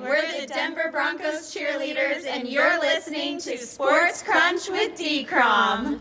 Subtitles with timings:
[0.00, 5.24] We're the Denver Broncos cheerleaders, and you're listening to Sports Crunch with D.
[5.24, 6.00] Crom.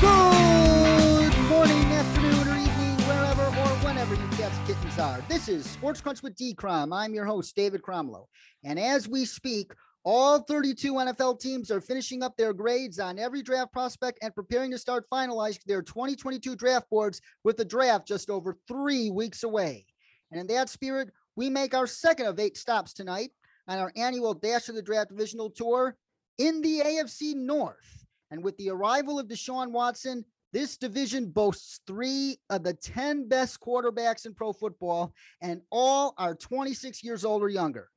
[0.00, 5.22] Good morning, afternoon, or evening, wherever or whenever you cats kittens are.
[5.28, 6.52] This is Sports Crunch with D.
[6.52, 6.92] Crom.
[6.92, 8.26] I'm your host, David Cromlow.
[8.64, 9.72] And as we speak,
[10.04, 14.70] all 32 NFL teams are finishing up their grades on every draft prospect and preparing
[14.70, 19.86] to start finalizing their 2022 draft boards with the draft just over three weeks away.
[20.30, 23.30] And in that spirit, we make our second of eight stops tonight
[23.66, 25.96] on our annual Dash of the Draft Divisional Tour
[26.38, 28.04] in the AFC North.
[28.30, 33.58] And with the arrival of Deshaun Watson, this division boasts three of the 10 best
[33.60, 37.88] quarterbacks in pro football, and all are 26 years old or younger.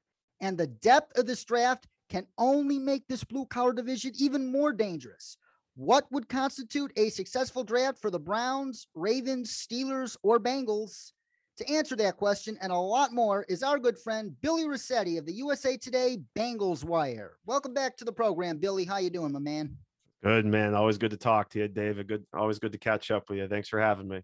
[0.41, 4.71] And the depth of this draft can only make this blue collar division even more
[4.73, 5.37] dangerous.
[5.75, 11.11] What would constitute a successful draft for the Browns, Ravens, Steelers, or Bengals?
[11.57, 15.25] To answer that question and a lot more is our good friend Billy Rossetti of
[15.25, 17.37] the USA Today Bengals Wire.
[17.45, 18.85] Welcome back to the program, Billy.
[18.85, 19.75] How you doing, my man?
[20.23, 20.75] Good man.
[20.75, 22.07] Always good to talk to you, David.
[22.07, 22.25] Good.
[22.33, 23.47] Always good to catch up with you.
[23.47, 24.21] Thanks for having me.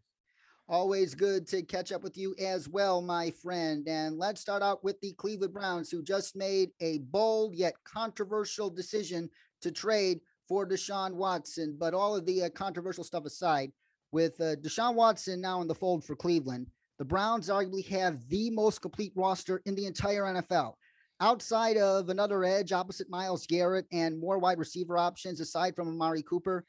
[0.69, 3.85] Always good to catch up with you as well, my friend.
[3.87, 8.69] And let's start out with the Cleveland Browns, who just made a bold yet controversial
[8.69, 9.29] decision
[9.61, 11.75] to trade for Deshaun Watson.
[11.77, 13.71] But all of the uh, controversial stuff aside,
[14.13, 18.49] with uh, Deshaun Watson now in the fold for Cleveland, the Browns arguably have the
[18.51, 20.75] most complete roster in the entire NFL
[21.19, 26.21] outside of another edge opposite Myles Garrett and more wide receiver options aside from Amari
[26.21, 26.65] Cooper,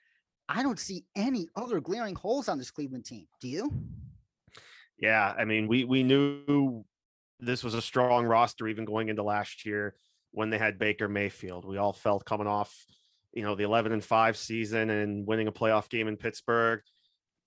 [0.49, 3.27] I don't see any other glaring holes on this Cleveland team.
[3.41, 3.73] Do you?
[4.99, 6.85] Yeah, I mean, we we knew
[7.41, 9.95] this was a strong roster even going into last year
[10.31, 11.65] when they had Baker Mayfield.
[11.65, 12.75] We all felt coming off,
[13.33, 16.81] you know, the 11 and 5 season and winning a playoff game in Pittsburgh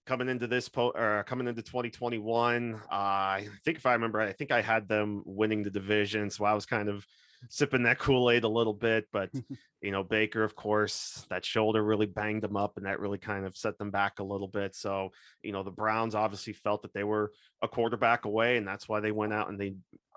[0.08, 4.32] coming into this po or coming into 2021 uh, i think if i remember i
[4.32, 7.06] think i had them winning the division so i was kind of
[7.50, 9.30] sipping that kool-aid a little bit but
[9.82, 13.46] you know baker of course that shoulder really banged them up and that really kind
[13.46, 15.10] of set them back a little bit so
[15.44, 17.32] you know the browns obviously felt that they were
[17.62, 19.74] a quarterback away and that's why they went out and they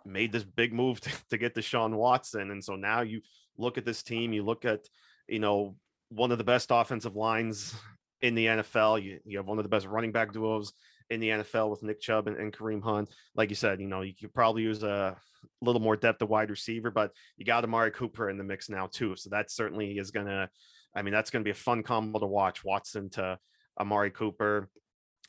[0.07, 3.21] made this big move to, to get Deshaun Watson and so now you
[3.59, 4.81] look at this team you look at
[5.29, 5.77] you know
[6.11, 7.75] one of the best offensive lines
[8.21, 9.03] in the NFL.
[9.03, 10.73] You, you have one of the best running back duos
[11.11, 13.09] in the NFL with Nick Chubb and, and, Kareem Hunt.
[13.35, 15.17] Like you said, you know, you could probably use a
[15.61, 18.89] little more depth of wide receiver, but you got Amari Cooper in the mix now
[18.91, 19.17] too.
[19.17, 20.49] So that certainly is gonna,
[20.95, 22.65] I mean, that's gonna be a fun combo to watch.
[22.65, 23.39] Watson to
[23.79, 24.69] Amari Cooper.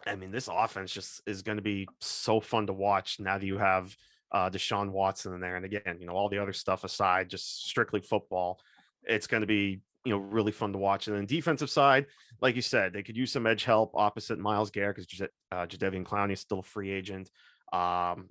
[0.06, 3.46] I mean, this offense just is going to be so fun to watch now that
[3.46, 3.96] you have
[4.32, 5.56] uh, Deshaun Watson in there.
[5.58, 8.60] And again, you know, all the other stuff aside, just strictly football,
[9.04, 11.08] it's going to be you know really fun to watch.
[11.08, 12.08] And then defensive side,
[12.42, 16.04] like you said, they could use some edge help opposite Myles Garrett because uh, Jadeveon
[16.04, 17.30] Clowney is still a free agent.
[17.74, 18.30] Um,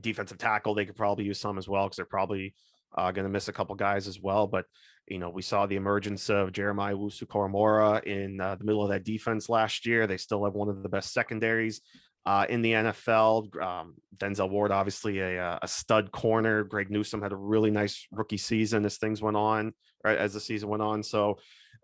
[0.00, 2.54] defensive tackle, they could probably use some as well because they're probably
[2.96, 4.46] uh, going to miss a couple guys as well.
[4.46, 4.66] But
[5.06, 9.04] you know, we saw the emergence of Jeremiah Owusu-Koramoah in uh, the middle of that
[9.04, 10.06] defense last year.
[10.06, 11.80] They still have one of the best secondaries
[12.26, 13.60] uh, in the NFL.
[13.62, 16.62] Um, Denzel Ward, obviously a, uh, a stud corner.
[16.64, 19.72] Greg Newsome had a really nice rookie season as things went on,
[20.04, 21.02] right, as the season went on.
[21.02, 21.38] So,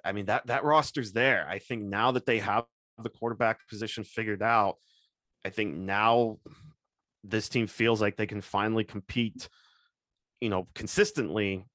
[0.05, 1.47] I mean, that that roster's there.
[1.49, 2.65] I think now that they have
[3.03, 4.77] the quarterback position figured out,
[5.45, 6.39] I think now
[7.23, 9.49] this team feels like they can finally compete,
[10.41, 11.67] you know, consistently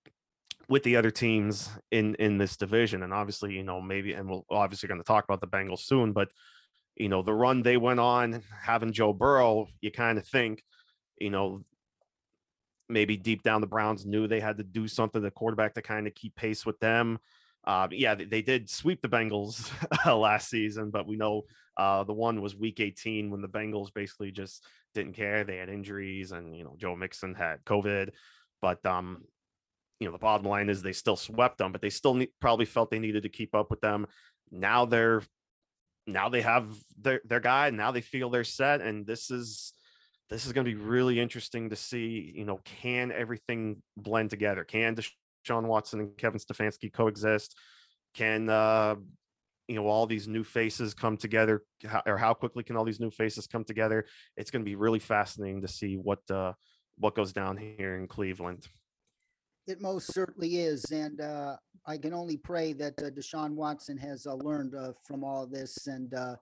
[0.68, 3.04] with the other teams in in this division.
[3.04, 6.14] And obviously, you know, maybe, and we'll obviously going to talk about the Bengals soon,
[6.14, 6.30] but
[6.96, 10.62] you know, the run they went on having Joe Burrow, you kind of think,
[11.20, 11.64] you know,
[12.90, 16.08] maybe deep down the Browns knew they had to do something, the quarterback to kind
[16.08, 17.20] of keep pace with them.
[17.66, 19.70] Uh, yeah, they, did sweep the Bengals
[20.20, 21.44] last season, but we know
[21.78, 25.44] uh, the one was week 18 when the Bengals basically just didn't care.
[25.44, 28.10] They had injuries and, you know, Joe Mixon had COVID.
[28.62, 29.24] But, um,
[30.00, 32.66] you know, the bottom line is they still swept them, but they still need, probably
[32.66, 34.08] felt they needed to keep up with them.
[34.52, 35.22] Now they're
[36.08, 36.68] now they have
[37.00, 39.74] their their guy and now they feel they're set and this is
[40.30, 44.64] this is going to be really interesting to see you know can everything blend together?
[44.64, 47.58] Can Deshaun Watson and Kevin Stefanski coexist?
[48.14, 48.96] Can uh
[49.68, 51.64] you know all these new faces come together?
[51.86, 54.06] How, or how quickly can all these new faces come together?
[54.38, 56.54] It's going to be really fascinating to see what uh
[56.98, 58.68] what goes down here in Cleveland.
[59.68, 60.84] It most certainly is.
[60.92, 61.56] And uh,
[61.86, 65.88] I can only pray that uh, Deshaun Watson has uh, learned uh, from all this
[65.88, 66.36] and uh,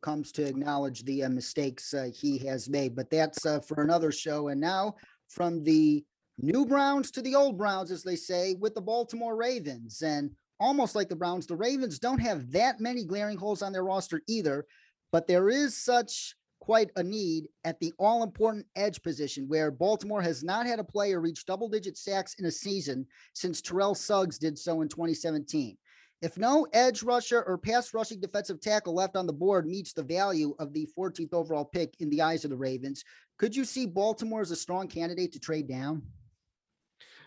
[0.00, 2.94] comes to acknowledge the uh, mistakes he has made.
[2.94, 4.48] But that's for another show.
[4.48, 4.96] And now
[5.28, 6.04] from the
[6.38, 10.02] new Browns to the old Browns, as they say, with the Baltimore Ravens.
[10.02, 10.30] And
[10.60, 14.22] almost like the Browns, the Ravens don't have that many glaring holes on their roster
[14.28, 14.66] either.
[15.12, 20.20] but there is such quite a need at the all important edge position where Baltimore
[20.20, 24.36] has not had a player reach double digit sacks in a season since Terrell Suggs
[24.36, 25.78] did so in 2017.
[26.22, 30.02] If no edge rusher or pass rushing defensive tackle left on the board meets the
[30.02, 33.04] value of the 14th overall pick in the eyes of the Ravens,
[33.38, 36.02] could you see Baltimore as a strong candidate to trade down?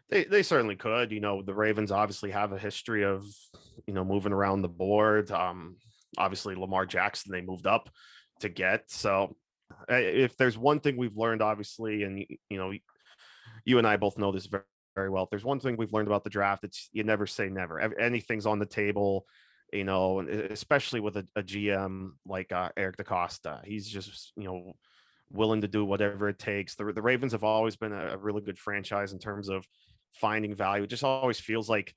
[0.10, 1.12] They, they certainly could.
[1.12, 3.26] You know, the Ravens obviously have a history of,
[3.86, 5.30] you know, moving around the board.
[5.32, 5.78] Um,
[6.18, 7.90] obviously, Lamar Jackson, they moved up
[8.40, 8.90] to get.
[8.90, 9.36] So,
[9.88, 12.74] if there's one thing we've learned, obviously, and, you know,
[13.66, 14.64] you and I both know this very,
[15.00, 15.24] very well.
[15.24, 17.80] If there's one thing we've learned about the draft, it's you never say never.
[17.80, 19.26] Anything's on the table,
[19.72, 23.64] you know, especially with a, a GM like uh, Eric DeCosta.
[23.64, 24.74] He's just, you know,
[25.32, 26.76] willing to do whatever it takes.
[26.76, 29.66] The, the Ravens have always been a, a really good franchise in terms of
[30.12, 30.84] finding value.
[30.84, 31.96] It just always feels like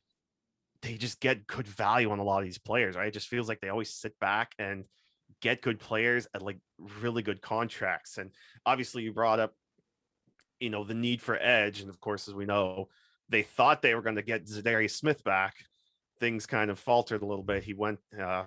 [0.82, 3.08] they just get good value on a lot of these players, right?
[3.08, 4.84] It just feels like they always sit back and
[5.40, 6.58] get good players at like
[7.00, 8.18] really good contracts.
[8.18, 8.30] And
[8.64, 9.54] obviously, you brought up,
[10.62, 11.80] you know, the need for edge.
[11.80, 12.88] And of course, as we know,
[13.28, 15.54] they thought they were going to get Za'Darius Smith back.
[16.20, 17.64] Things kind of faltered a little bit.
[17.64, 18.44] He went, uh,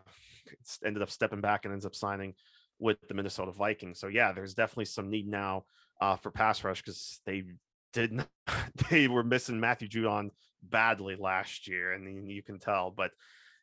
[0.85, 2.33] ended up stepping back and ends up signing
[2.79, 3.99] with the Minnesota Vikings.
[3.99, 5.65] So yeah, there's definitely some need now
[5.99, 7.43] uh, for pass rush because they
[7.91, 8.29] did not,
[8.89, 10.29] they were missing Matthew Judon
[10.63, 12.91] badly last year, and you can tell.
[12.91, 13.11] But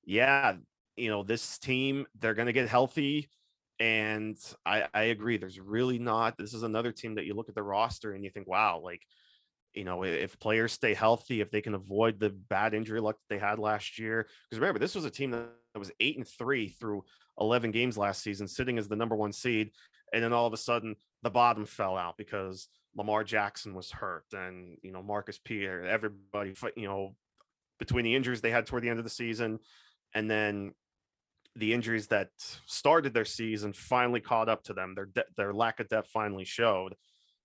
[0.04, 0.56] yeah,
[0.96, 3.30] you know this team they're going to get healthy,
[3.82, 5.38] and I, I agree.
[5.38, 6.38] There's really not.
[6.38, 9.02] This is another team that you look at the roster and you think, wow, like
[9.74, 13.34] you know if players stay healthy, if they can avoid the bad injury luck that
[13.34, 14.28] they had last year.
[14.48, 17.02] Because remember, this was a team that was eight and three through
[17.40, 19.72] 11 games last season, sitting as the number one seed,
[20.12, 20.94] and then all of a sudden
[21.24, 26.54] the bottom fell out because Lamar Jackson was hurt, and you know Marcus Pierre, everybody,
[26.76, 27.16] you know,
[27.80, 29.58] between the injuries they had toward the end of the season,
[30.14, 30.72] and then
[31.56, 32.28] the injuries that
[32.66, 34.94] started their season finally caught up to them.
[34.94, 36.94] Their de- their lack of depth finally showed.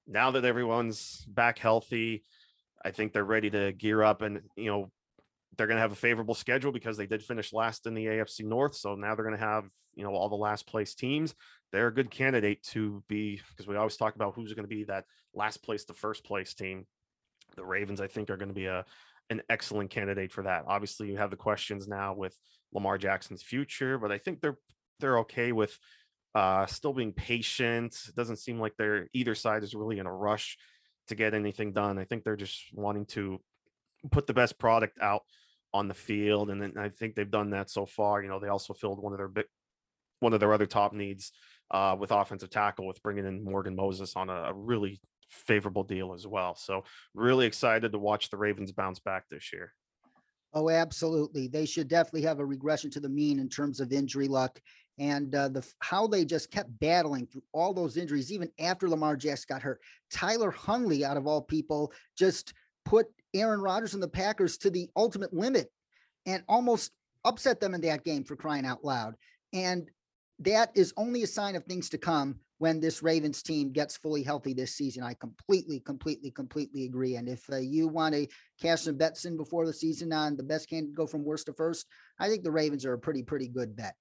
[0.07, 2.23] Now that everyone's back healthy,
[2.83, 4.91] I think they're ready to gear up, and you know
[5.57, 8.45] they're going to have a favorable schedule because they did finish last in the AFC
[8.45, 8.75] North.
[8.75, 9.65] So now they're going to have
[9.95, 11.33] you know all the last place teams
[11.71, 14.85] they're a good candidate to be because we always talk about who's going to be
[14.85, 16.85] that last place to first place team.
[17.55, 18.85] The Ravens, I think, are going to be a
[19.29, 20.65] an excellent candidate for that.
[20.67, 22.37] Obviously, you have the questions now with
[22.73, 24.57] Lamar Jackson's future, but I think they're
[24.99, 25.77] they're okay with
[26.35, 27.97] uh, still being patient.
[28.07, 30.57] It doesn't seem like they're either side is really in a rush
[31.07, 31.97] to get anything done.
[31.97, 33.39] I think they're just wanting to
[34.11, 35.23] put the best product out
[35.73, 38.21] on the field, and then I think they've done that so far.
[38.21, 39.45] You know, they also filled one of their big
[40.19, 41.31] one of their other top needs
[41.71, 46.13] uh, with offensive tackle with bringing in Morgan Moses on a, a, really favorable deal
[46.13, 46.55] as well.
[46.55, 46.83] So
[47.13, 49.73] really excited to watch the Ravens bounce back this year.
[50.53, 51.47] Oh, absolutely.
[51.47, 54.59] They should definitely have a regression to the mean in terms of injury luck
[54.97, 59.15] and uh, the how they just kept battling through all those injuries, even after Lamar
[59.15, 59.81] Jackson got hurt.
[60.11, 62.53] Tyler Huntley, out of all people, just
[62.85, 65.71] put Aaron Rodgers and the Packers to the ultimate limit
[66.25, 66.91] and almost
[67.25, 69.15] upset them in that game for crying out loud.
[69.53, 69.89] And
[70.39, 74.23] that is only a sign of things to come when this Ravens team gets fully
[74.23, 75.03] healthy this season.
[75.03, 77.15] I completely, completely, completely agree.
[77.15, 78.27] And if uh, you want to
[78.61, 81.53] cash some bets in before the season on the best can go from worst to
[81.53, 81.85] first,
[82.19, 83.95] I think the Ravens are a pretty, pretty good bet.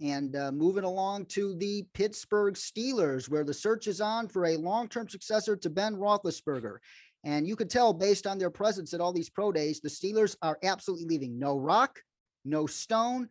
[0.00, 4.56] And uh, moving along to the Pittsburgh Steelers, where the search is on for a
[4.56, 6.78] long term successor to Ben Roethlisberger.
[7.24, 10.34] And you can tell based on their presence at all these pro days, the Steelers
[10.42, 12.00] are absolutely leaving no rock,
[12.44, 13.28] no stone,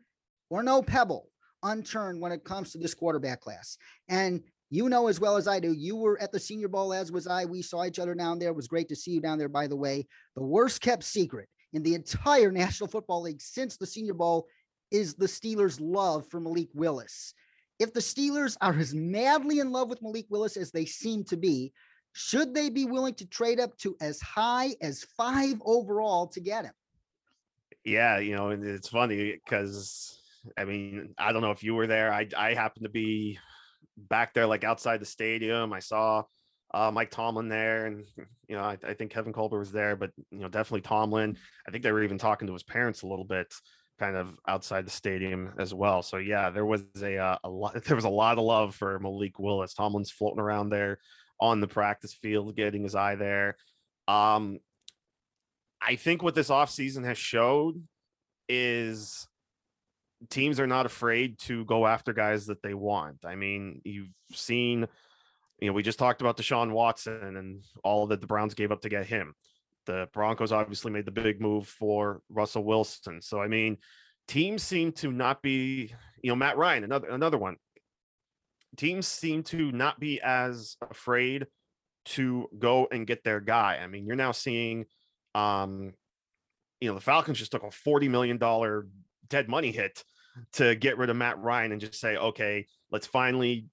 [0.49, 1.27] or no pebble
[1.63, 3.77] unturned when it comes to this quarterback class.
[4.07, 4.41] And
[4.71, 7.27] you know as well as I do, you were at the Senior Bowl, as was
[7.27, 7.43] I.
[7.43, 8.49] We saw each other down there.
[8.49, 10.07] It was great to see you down there, by the way.
[10.35, 14.47] The worst kept secret in the entire National Football League since the Senior Bowl
[14.89, 17.33] is the Steelers' love for Malik Willis.
[17.79, 21.35] If the Steelers are as madly in love with Malik Willis as they seem to
[21.35, 21.73] be,
[22.13, 26.63] should they be willing to trade up to as high as five overall to get
[26.63, 26.73] him?
[27.83, 30.17] Yeah, you know, and it's funny because
[30.57, 32.13] I mean, I don't know if you were there.
[32.13, 33.37] I I happened to be
[33.97, 35.73] back there, like outside the stadium.
[35.73, 36.23] I saw
[36.73, 38.05] uh, Mike Tomlin there, and
[38.47, 41.37] you know, I, I, think Kevin Colbert was there, but you know, definitely Tomlin.
[41.67, 43.53] I think they were even talking to his parents a little bit,
[43.99, 46.01] kind of outside the stadium as well.
[46.01, 47.83] So yeah, there was a uh, a lot.
[47.85, 49.73] There was a lot of love for Malik Willis.
[49.73, 50.99] Tomlin's floating around there
[51.39, 53.57] on the practice field, getting his eye there.
[54.07, 54.59] Um,
[55.81, 57.81] I think what this offseason has showed
[58.47, 59.27] is
[60.29, 63.25] teams are not afraid to go after guys that they want.
[63.25, 64.87] I mean, you've seen,
[65.59, 68.81] you know, we just talked about Deshaun Watson and all that the Browns gave up
[68.81, 69.33] to get him.
[69.85, 73.21] The Broncos obviously made the big move for Russell Wilson.
[73.21, 73.77] So I mean,
[74.27, 77.57] teams seem to not be, you know, Matt Ryan, another another one.
[78.77, 81.47] teams seem to not be as afraid
[82.03, 83.79] to go and get their guy.
[83.81, 84.85] I mean, you're now seeing,
[85.35, 85.93] um,
[86.79, 88.37] you know, the Falcons just took a $40 million
[89.27, 90.03] dead money hit
[90.53, 93.67] to get rid of Matt Ryan and just say, okay, let's finally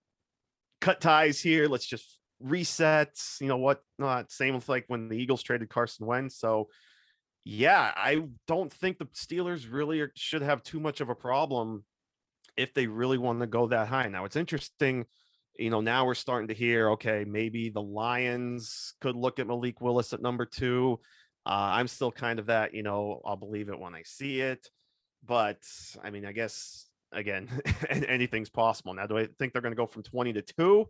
[0.80, 1.66] cut ties here.
[1.66, 3.16] Let's just reset.
[3.40, 3.80] You know what?
[3.98, 6.38] Not same with like when the Eagles traded Carson Wentz.
[6.38, 6.68] So,
[7.44, 11.84] yeah, I don't think the Steelers really should have too much of a problem
[12.56, 14.08] if they really want to go that high.
[14.08, 15.06] Now, it's interesting.
[15.58, 19.80] You know, now we're starting to hear, okay, maybe the Lions could look at Malik
[19.80, 21.00] Willis at number two.
[21.46, 24.68] Uh, I'm still kind of that, you know, I'll believe it when I see it.
[25.28, 25.60] But
[26.02, 27.48] I mean, I guess again,
[27.90, 28.94] anything's possible.
[28.94, 30.88] Now, do I think they're going to go from 20 to two?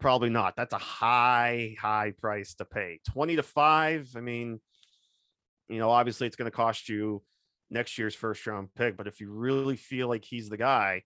[0.00, 0.56] Probably not.
[0.56, 3.00] That's a high, high price to pay.
[3.12, 4.10] 20 to five.
[4.16, 4.60] I mean,
[5.68, 7.22] you know, obviously it's going to cost you
[7.70, 11.02] next year's first round pick, but if you really feel like he's the guy,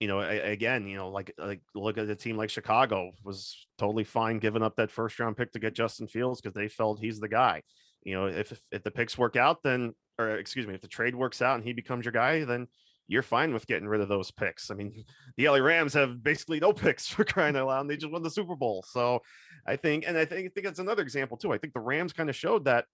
[0.00, 4.04] you know, again, you know, like like look at a team like Chicago was totally
[4.04, 7.18] fine giving up that first round pick to get Justin Fields because they felt he's
[7.18, 7.62] the guy.
[8.08, 11.14] You know, if if the picks work out, then or excuse me, if the trade
[11.14, 12.66] works out and he becomes your guy, then
[13.06, 14.70] you're fine with getting rid of those picks.
[14.70, 15.04] I mean,
[15.36, 17.82] the LA Rams have basically no picks for crying out loud.
[17.82, 18.84] And they just won the Super Bowl.
[18.88, 19.20] So
[19.66, 21.52] I think, and I think, I think that's another example too.
[21.52, 22.84] I think the Rams kind of showed that,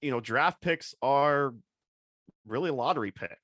[0.00, 1.54] you know, draft picks are
[2.46, 3.38] really a lottery pick.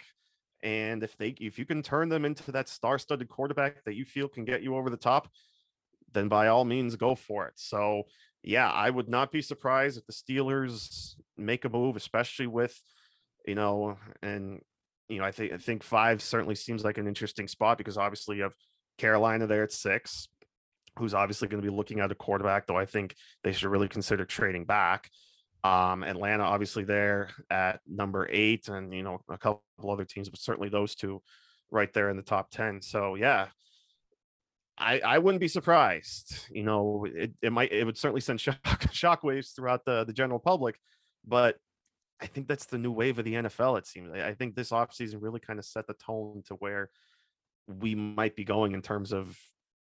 [0.62, 4.29] And if they, if you can turn them into that star-studded quarterback that you feel
[4.29, 5.29] can get you over the top,
[6.12, 7.55] then by all means go for it.
[7.57, 8.02] So
[8.42, 12.80] yeah, I would not be surprised if the Steelers make a move, especially with,
[13.47, 14.61] you know, and
[15.09, 18.37] you know, I think I think five certainly seems like an interesting spot because obviously
[18.37, 18.54] you have
[18.97, 20.28] Carolina there at six,
[20.99, 23.88] who's obviously going to be looking at a quarterback, though I think they should really
[23.88, 25.11] consider trading back.
[25.62, 30.40] Um, Atlanta obviously there at number eight, and you know, a couple other teams, but
[30.40, 31.20] certainly those two
[31.70, 32.80] right there in the top 10.
[32.82, 33.49] So yeah,
[34.80, 36.46] I, I wouldn't be surprised.
[36.50, 40.38] You know, it, it might it would certainly send shock shockwaves throughout the the general
[40.38, 40.80] public,
[41.26, 41.56] but
[42.20, 43.78] I think that's the new wave of the NFL.
[43.78, 44.10] It seems.
[44.12, 46.90] I think this offseason really kind of set the tone to where
[47.66, 49.38] we might be going in terms of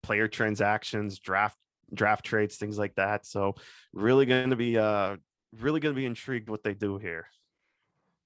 [0.03, 1.57] player transactions, draft
[1.93, 3.25] draft trades, things like that.
[3.25, 3.55] So
[3.93, 5.17] really going to be uh
[5.59, 7.27] really going to be intrigued what they do here.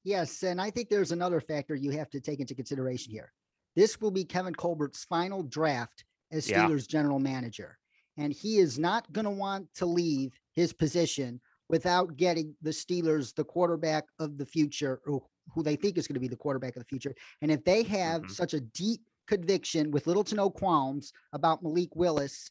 [0.03, 3.31] Yes, and I think there's another factor you have to take into consideration here.
[3.75, 6.99] This will be Kevin Colbert's final draft as Steelers yeah.
[6.99, 7.77] general manager.
[8.17, 13.33] And he is not going to want to leave his position without getting the Steelers
[13.35, 15.21] the quarterback of the future, or
[15.53, 17.13] who they think is going to be the quarterback of the future.
[17.41, 18.31] And if they have mm-hmm.
[18.31, 22.49] such a deep conviction with little to no qualms about Malik Willis,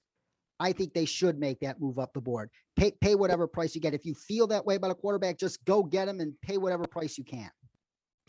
[0.61, 2.50] I think they should make that move up the board.
[2.76, 3.95] Pay pay whatever price you get.
[3.95, 6.87] If you feel that way about a quarterback, just go get him and pay whatever
[6.87, 7.50] price you can.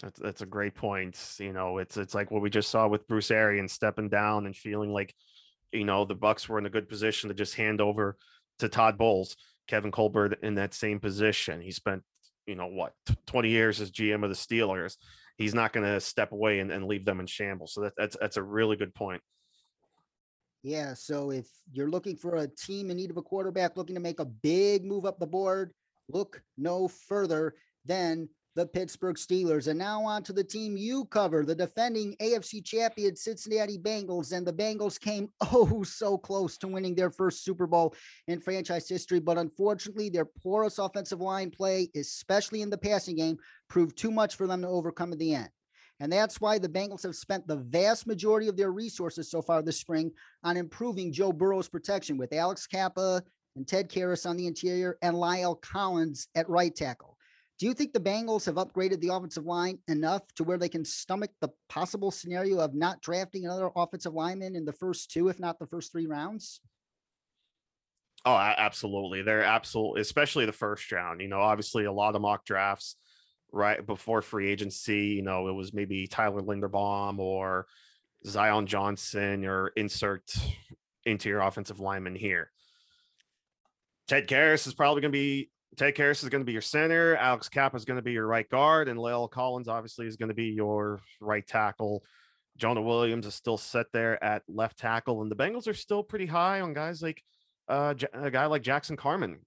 [0.01, 1.17] That's that's a great point.
[1.39, 4.55] You know, it's it's like what we just saw with Bruce Arians stepping down and
[4.55, 5.15] feeling like
[5.71, 8.17] you know, the Bucs were in a good position to just hand over
[8.59, 9.35] to Todd Bowles,
[9.67, 11.61] Kevin Colbert in that same position.
[11.61, 12.03] He spent,
[12.45, 12.93] you know, what,
[13.27, 14.95] 20 years as GM of the Steelers.
[15.37, 17.73] He's not going to step away and, and leave them in shambles.
[17.73, 19.21] So that, that's that's a really good point.
[20.63, 20.95] Yeah.
[20.95, 24.19] So if you're looking for a team in need of a quarterback, looking to make
[24.19, 25.71] a big move up the board,
[26.09, 27.53] look no further
[27.85, 29.67] than the Pittsburgh Steelers.
[29.67, 34.35] And now on to the team you cover, the defending AFC champion Cincinnati Bengals.
[34.35, 37.93] And the Bengals came oh so close to winning their first Super Bowl
[38.27, 39.19] in franchise history.
[39.19, 43.37] But unfortunately, their porous offensive line play, especially in the passing game,
[43.69, 45.49] proved too much for them to overcome at the end.
[45.99, 49.61] And that's why the Bengals have spent the vast majority of their resources so far
[49.61, 50.11] this spring
[50.43, 53.21] on improving Joe Burrow's protection with Alex Cappa
[53.55, 57.16] and Ted Karras on the interior and La'el Collins at right tackle.
[57.59, 60.85] Do you think the Bengals have upgraded the offensive line enough to where they can
[60.85, 65.39] stomach the possible scenario of not drafting another offensive lineman in the first two, if
[65.39, 66.61] not the first three rounds?
[68.25, 69.23] Oh, absolutely.
[69.23, 71.21] They're absolutely, especially the first round.
[71.21, 72.95] You know, obviously a lot of mock drafts
[73.51, 75.07] right before free agency.
[75.07, 77.65] You know, it was maybe Tyler Linderbaum or
[78.25, 80.31] Zion Johnson or insert
[81.05, 82.51] interior offensive lineman here.
[84.07, 87.15] Ted Karras is probably going to be Ted Karras is going to be your center.
[87.17, 90.29] Alex Cappa is going to be your right guard, and La'el Collins obviously is going
[90.29, 92.03] to be your right tackle.
[92.57, 96.25] Jonah Williams is still set there at left tackle, and the Bengals are still pretty
[96.25, 97.21] high on guys like
[97.67, 99.39] uh, a guy like Jackson Carman,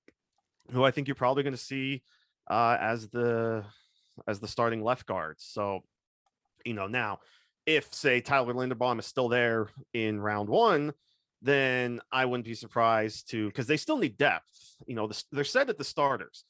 [0.70, 2.02] who I think you're probably going to see
[2.48, 3.64] uh, as the
[4.28, 5.36] as the starting left guard.
[5.38, 5.80] So,
[6.64, 7.20] you know, now
[7.66, 10.92] if say Tyler Linderbaum is still there in round one,
[11.42, 14.76] then I wouldn't be surprised to because they still need depth.
[14.86, 16.44] You know, they're set at the starters,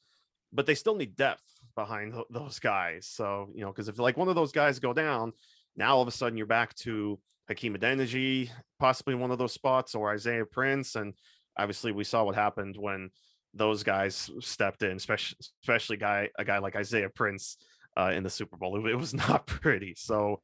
[0.51, 1.43] but they still need depth
[1.75, 3.07] behind those guys.
[3.07, 5.33] So, you know, because if like one of those guys go down,
[5.75, 9.93] now all of a sudden you're back to Hakeem Adeniji possibly one of those spots
[9.95, 10.95] or Isaiah Prince.
[10.95, 11.13] And
[11.57, 13.11] obviously we saw what happened when
[13.53, 17.57] those guys stepped in, especially especially guy a guy like Isaiah Prince
[17.97, 18.77] uh, in the Super Bowl.
[18.77, 19.93] It, it was not pretty.
[19.95, 20.41] So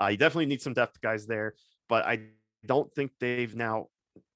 [0.00, 1.54] uh, you definitely need some depth guys there,
[1.88, 2.20] but I
[2.64, 3.86] don't think they've now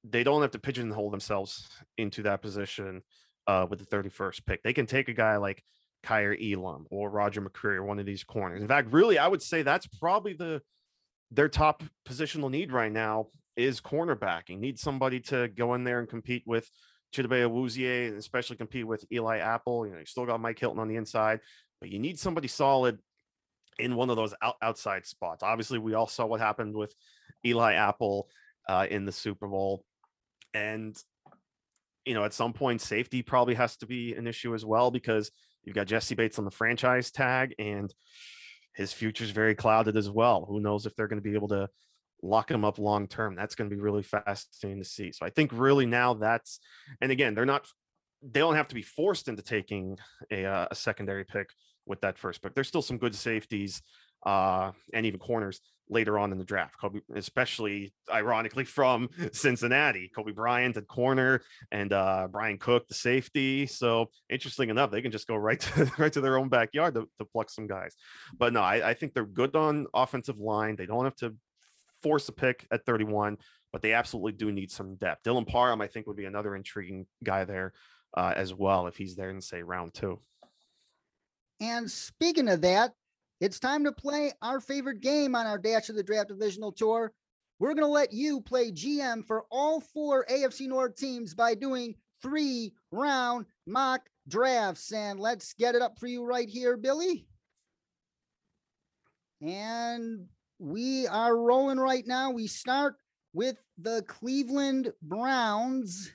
[0.03, 3.03] they don't have to pigeonhole themselves into that position
[3.47, 4.63] uh, with the 31st pick.
[4.63, 5.63] They can take a guy like
[6.05, 8.61] Kaiir Elam or Roger McCreary one of these corners.
[8.61, 10.61] In fact, really, I would say that's probably the
[11.31, 14.59] their top positional need right now is cornerbacking.
[14.59, 16.69] Need somebody to go in there and compete with
[17.15, 19.87] Chidobe Awuzie, and especially compete with Eli Apple.
[19.87, 21.41] You know, you still got Mike Hilton on the inside,
[21.81, 22.99] but you need somebody solid
[23.79, 25.43] in one of those out, outside spots.
[25.43, 26.95] Obviously, we all saw what happened with
[27.45, 28.29] Eli Apple
[28.69, 29.85] uh, in the Super Bowl.
[30.53, 30.97] And,
[32.05, 35.31] you know, at some point, safety probably has to be an issue as well because
[35.65, 37.93] you've got Jessie Bates on the franchise tag and
[38.75, 40.47] his future is very clouded as well.
[40.49, 41.69] Who knows if they're going to be able to
[42.23, 43.35] lock him up long term?
[43.35, 45.13] That's going to be really fascinating to see.
[45.13, 46.61] So I think really now that's,
[47.01, 47.67] and again, they're not,
[48.23, 49.99] they don't have to be forced into taking
[50.31, 51.49] a, uh, a secondary pick
[51.87, 52.55] with that first pick.
[52.55, 53.83] There's still some good safeties
[54.25, 55.61] uh, and even corners
[55.91, 56.77] later on in the draft.
[56.81, 63.67] Coby, especially ironically from Cincinnati, Coby Bryant at corner and uh, Bryan Cook the safety.
[63.67, 67.09] So interesting enough, they can just go right to right to their own backyard to,
[67.19, 67.95] to pluck some guys.
[68.37, 70.77] But no, I, I think they're good on offensive line.
[70.77, 71.35] They don't have to
[72.03, 73.39] force a pick at 31,
[73.73, 75.25] but they absolutely do need some depth.
[75.25, 77.73] Dylan Parham, I think, would be another intriguing guy there
[78.17, 80.21] uh, as well if he's there in say round two.
[81.61, 82.93] And speaking of that,
[83.41, 87.13] it's time to play our favorite game on our Dash of the Draft Divisional Tour.
[87.59, 91.95] We're going to let you play GM for all four AFC North teams by doing
[92.23, 94.93] three round mock drafts.
[94.93, 97.27] And let's get it up for you right here, Billy.
[99.41, 100.27] And
[100.59, 102.31] we are rolling right now.
[102.31, 102.97] We start
[103.35, 106.11] with the Cleveland Browns.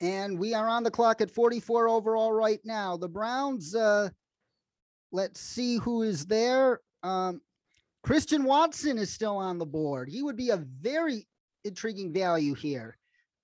[0.00, 2.96] And we are on the clock at 44 overall right now.
[2.96, 4.10] The Browns, uh,
[5.10, 6.80] let's see who is there.
[7.02, 7.40] Um,
[8.02, 10.08] Christian Watson is still on the board.
[10.08, 11.26] He would be a very
[11.64, 12.96] intriguing value here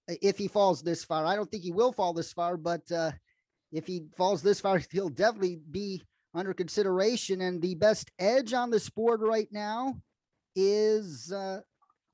[0.08, 1.26] if he falls this far.
[1.26, 3.10] I don't think he will fall this far, but uh,
[3.72, 6.02] if he falls this far, he'll definitely be
[6.34, 7.40] under consideration.
[7.42, 9.96] And the best edge on this board right now
[10.56, 11.60] is uh,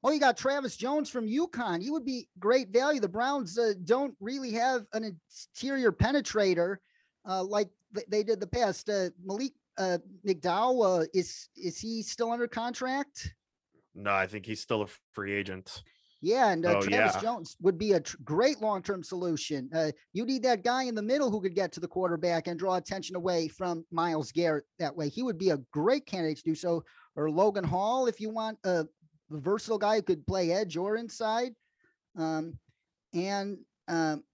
[0.03, 1.83] oh, you got Travis Jones from UConn.
[1.83, 3.01] He would be great value.
[3.01, 5.19] The Browns uh, don't really have an
[5.57, 6.77] interior penetrator
[7.29, 7.69] uh, like
[8.09, 8.89] they did the past.
[8.89, 13.35] Uh, Malik uh, McDowell, uh, is is he still under contract?
[13.95, 15.83] No, I think he's still a free agent.
[16.23, 17.21] Yeah, and uh, oh, Travis yeah.
[17.21, 19.71] Jones would be a tr- great long term solution.
[19.75, 22.59] Uh, you need that guy in the middle who could get to the quarterback and
[22.59, 25.09] draw attention away from Myles Garrett that way.
[25.09, 26.85] He would be a great candidate to do so.
[27.17, 28.87] Or Logan Hall, if you want a
[29.31, 31.53] versatile guy who could play edge or inside.
[32.19, 32.59] Um,
[33.15, 34.25] and um,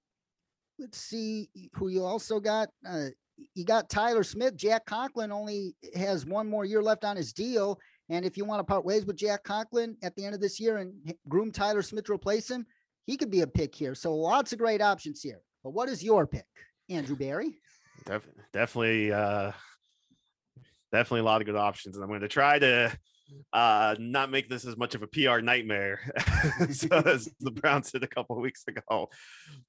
[0.79, 2.69] let's see who you also got.
[2.89, 3.09] Uh,
[3.55, 4.57] you got Tyler Smith.
[4.57, 7.79] Jack Conklin only has one more year left on his deal.
[8.09, 10.61] And if you want to part ways with Jack Conklin at the end of this
[10.61, 10.95] year and
[11.29, 12.65] groom Tyler Smith to replace him,
[13.07, 13.95] he could be a pick here.
[13.95, 15.41] So lots of great options here.
[15.63, 16.47] But what is your pick,
[16.89, 17.59] Andrew Barry?
[18.05, 19.53] Def- definitely, uh,
[20.93, 21.97] definitely a lot of good options.
[21.97, 22.97] And I'm going to try to
[23.53, 26.01] uh, not make this as much of a PR nightmare
[26.61, 29.09] as, as the Browns did a couple of weeks ago.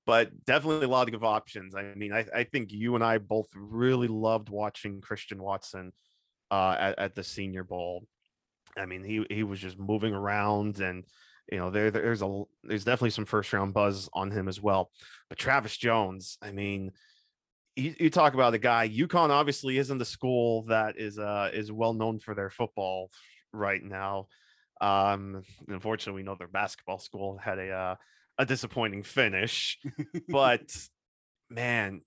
[0.06, 1.76] But definitely a lot of options.
[1.76, 5.92] I mean, I, I think you and I both really loved watching Christian Watson
[6.52, 8.06] uh, at, at the Senior Bowl.
[8.78, 11.04] I mean, he he was just moving around and
[11.52, 14.92] you know there there's a there's definitely some first round buzz on him as well.
[15.30, 16.92] But Travis Jones, I mean,
[17.76, 18.88] you, you, talk about a guy.
[18.90, 23.10] UConn obviously isn't the school that is uh is well known for their football
[23.54, 24.28] right now.
[24.80, 27.96] Um, unfortunately, we know their basketball school had a uh,
[28.38, 29.80] a disappointing finish,
[30.30, 30.76] but
[31.50, 32.02] man,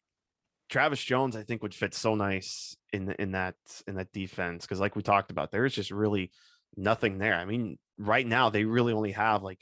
[0.68, 4.80] Travis Jones, I think, would fit so nice in in that in that defense because,
[4.80, 6.30] like we talked about, there is just really
[6.76, 7.34] nothing there.
[7.34, 9.58] I mean, right now they really only have like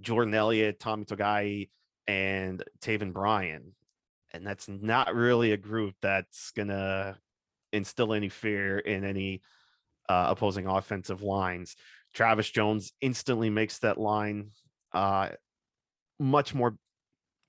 [0.00, 1.68] Jordan Elliott, Tommy Togiai,
[2.06, 3.74] and Taven Bryan,
[4.32, 7.18] and that's not really a group that's gonna
[7.72, 9.42] instill any fear in any
[10.08, 11.76] uh, opposing offensive lines.
[12.14, 14.50] Travis Jones instantly makes that line
[14.92, 15.30] uh,
[16.18, 16.76] much more,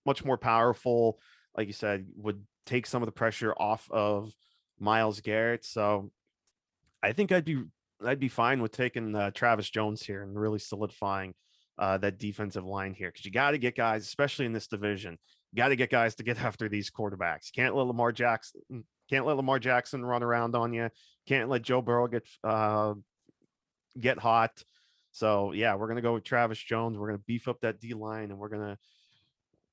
[0.05, 1.19] much more powerful.
[1.55, 4.31] Like you said, would take some of the pressure off of
[4.79, 5.65] Myles Garrett.
[5.65, 6.11] So
[7.01, 7.63] I think I'd be
[8.05, 11.33] I'd be fine with taking uh, Travis Jones here and really solidifying
[11.79, 15.17] uh, that defensive line here because you got to get guys, especially in this division,
[15.55, 17.51] got to get guys to get after these quarterbacks.
[17.55, 20.89] Can't let Lamar Jackson can't let Lamar Jackson run around on you.
[21.27, 22.93] Can't let Joe Burrow get uh,
[23.99, 24.63] get hot.
[25.11, 26.97] So yeah, we're gonna go with Travis Jones.
[26.97, 28.77] We're gonna beef up that D line, and we're gonna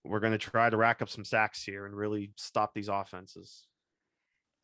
[0.05, 3.67] we're gonna try to rack up some sacks here and really stop these offenses.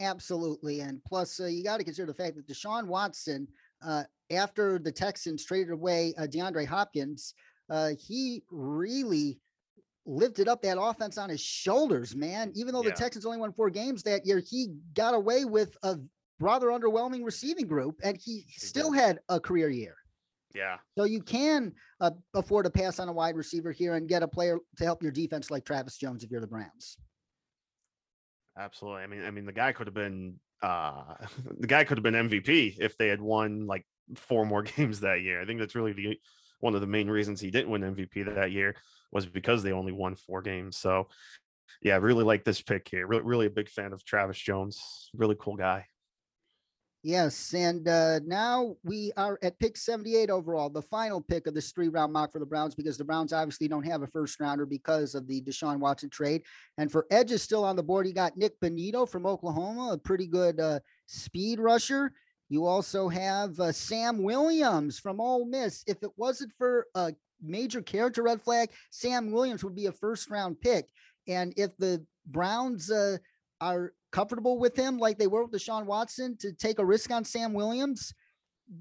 [0.00, 0.80] Absolutely.
[0.80, 3.46] And plus, uh, you got to consider the fact that Deshaun Watson,
[3.84, 7.34] uh, after the Texans traded away uh, DeAndre Hopkins,
[7.68, 9.38] uh, he really
[10.06, 12.50] lifted up that offense on his shoulders, man.
[12.54, 12.90] Even though Yeah.
[12.90, 15.98] the Texans only won four games that year, he got away with a
[16.40, 19.00] rather underwhelming receiving group and he still did.
[19.00, 19.96] had a career year.
[20.52, 24.24] Yeah, So you can uh, afford to pass on a wide receiver here and get
[24.24, 26.96] a player to help your defense like Travis Jones if you're the Browns.
[28.58, 29.02] absolutely.
[29.02, 31.14] I mean, I mean, the guy could have been uh
[31.60, 35.22] the guy could have been MVP if they had won like four more games that
[35.22, 35.40] year.
[35.40, 36.18] I think that's really the
[36.58, 38.74] one of the main reasons he didn't win MVP that year
[39.12, 40.76] was because they only won four games.
[40.76, 41.08] So
[41.82, 43.06] yeah, I really like this pick here.
[43.06, 45.10] Really, really a big fan of Travis Jones.
[45.14, 45.86] Really cool guy.
[47.02, 51.72] Yes, and uh, now we are at pick 78 overall, the final pick of this
[51.72, 54.66] three round mock for the Browns because the Browns obviously don't have a first rounder
[54.66, 56.42] because of the Deshaun Watson trade.
[56.76, 60.26] And for edges still on the board, you got Nik Bonitto from Oklahoma, a pretty
[60.26, 62.12] good uh, speed rusher.
[62.50, 65.82] You also have uh, Sam Williams from Ole Miss.
[65.86, 70.28] If it wasn't for a major character red flag, Sam Williams would be a first
[70.28, 70.86] round pick.
[71.26, 73.16] And if the Browns uh,
[73.62, 77.24] are comfortable with him like they were with Deshaun Watson to take a risk on
[77.24, 78.12] Sam Williams,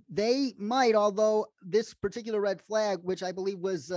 [0.10, 3.92] they might, although this particular red flag, which I believe was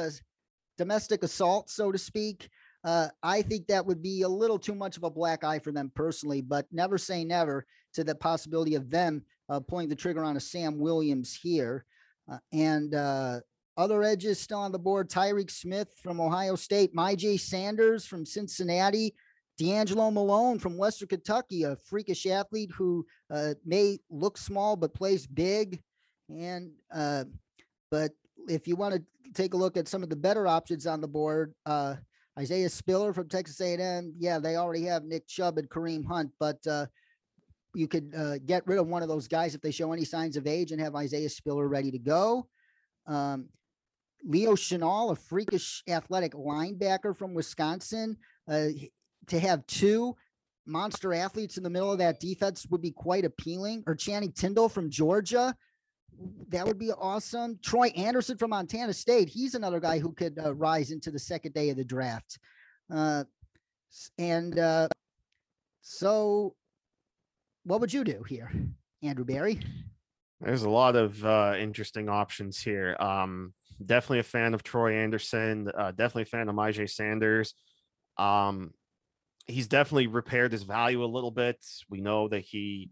[0.79, 2.49] domestic assault, so to speak,
[2.85, 5.71] uh, I think that would be a little too much of a black eye for
[5.71, 7.65] them personally, but never say never
[7.95, 11.85] to the possibility of them uh, pulling the trigger on a Sam Williams here.
[12.31, 13.41] Uh, and uh,
[13.77, 18.27] other edges still on the board Tyreke Smith from Ohio State, My Myjai Sanders from
[18.27, 19.15] Cincinnati,
[19.59, 25.27] D'Angelo Malone from Western Kentucky, a freakish athlete who uh, may look small but plays
[25.27, 25.81] big.
[26.29, 27.25] And uh,
[27.91, 28.13] but
[28.49, 29.03] if you want to
[29.35, 31.97] take a look at some of the better options on the board, uh,
[32.39, 36.67] Isaiah Spiller from Texas A&M, yeah, they already have Nick Chubb and Kareem Hunt, but
[36.67, 36.87] uh,
[37.75, 40.37] you could uh, get rid of one of those guys if they show any signs
[40.37, 42.49] of age and have Isaiah Spiller ready to go.
[43.07, 43.49] Um,
[44.25, 48.17] Leo Chenal, a freakish athletic linebacker from Wisconsin.
[48.49, 48.69] Uh,
[49.29, 50.17] to have two
[50.67, 53.83] monster athletes in the middle of that defense would be quite appealing.
[53.87, 55.55] Or Channing Tindall from Georgia.
[56.49, 57.59] That would be awesome.
[57.63, 59.29] Troy Anderson from Montana State.
[59.29, 62.39] He's another guy who could uh, rise into the second day of the draft.
[62.93, 63.25] Uh,
[64.19, 64.89] and uh,
[65.81, 66.55] so,
[67.65, 68.51] what would you do here,
[69.03, 69.61] Andrew Barry?
[70.41, 72.97] There's a lot of uh, interesting options here.
[72.99, 73.55] Um,
[73.85, 75.71] definitely a fan of Troy Anderson.
[75.77, 77.55] Uh, definitely a fan of Myjai Sanders.
[78.17, 78.73] Um,
[79.47, 81.65] he's definitely repaired his value a little bit.
[81.89, 82.91] We know that he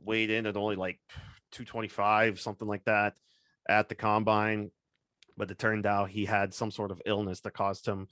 [0.00, 1.00] weighed in at only like
[1.52, 3.14] 225, something like that,
[3.68, 4.70] at the combine,
[5.36, 8.08] but it turned out he had some sort of illness that caused him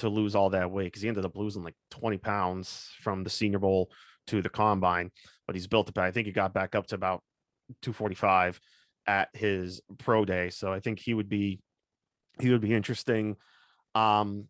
[0.00, 3.30] to lose all that weight because he ended up losing like 20 pounds from the
[3.30, 3.90] Senior Bowl
[4.26, 5.10] to the combine.
[5.46, 6.08] But he's built it back.
[6.08, 7.22] I think he got back up to about
[7.82, 8.60] 245
[9.06, 10.50] at his pro day.
[10.50, 11.60] So I think he would be
[12.40, 13.36] he would be interesting.
[13.94, 14.48] Um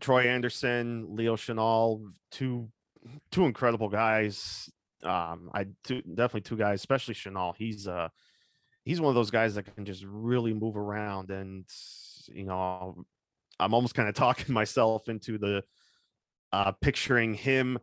[0.00, 2.68] Troy Anderson, Leo Chenal, two
[3.30, 4.70] two incredible guys.
[5.02, 7.54] Um I two, definitely two guys, especially Chenal.
[7.56, 8.08] He's uh
[8.84, 11.66] he's one of those guys that can just really move around and
[12.28, 13.04] you know
[13.58, 15.64] I'm almost kind of talking myself into the
[16.52, 17.78] uh picturing him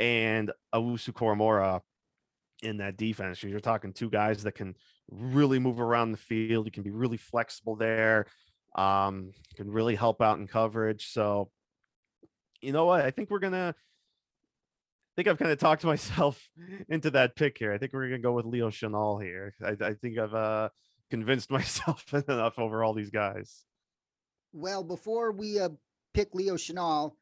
[0.00, 1.80] and Owusu-Koramoah
[2.62, 3.42] in that defense.
[3.42, 4.74] You're talking two guys that can
[5.10, 6.66] really move around the field.
[6.66, 8.26] You can be really flexible there.
[8.74, 11.12] Um, can really help out in coverage.
[11.12, 11.50] So,
[12.60, 13.04] you know what?
[13.04, 13.74] I think we're gonna.
[13.76, 16.42] I think I've kind of talked myself
[16.88, 17.72] into that pick here.
[17.72, 19.54] I think we're gonna go with Leo Chenal here.
[19.64, 20.68] I, I think I've uh,
[21.10, 23.64] convinced myself enough over all these guys.
[24.52, 25.70] Well, before we uh,
[26.14, 27.12] pick Leo Chenal,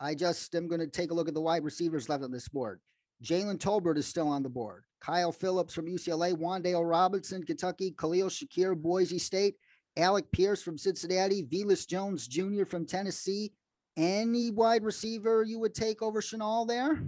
[0.00, 2.48] I just am going to take a look at the wide receivers left on this
[2.48, 2.80] board.
[3.22, 4.84] Jalen Tolbert is still on the board.
[5.00, 9.54] Kyle Phillips from UCLA, Wan'Dale Robinson, Kentucky, Khalil Shakir, Boise State,
[9.96, 12.64] Alec Pierce from Cincinnati, Velus Jones Jr.
[12.64, 13.52] from Tennessee.
[13.96, 17.00] Any wide receiver you would take over Chenal there?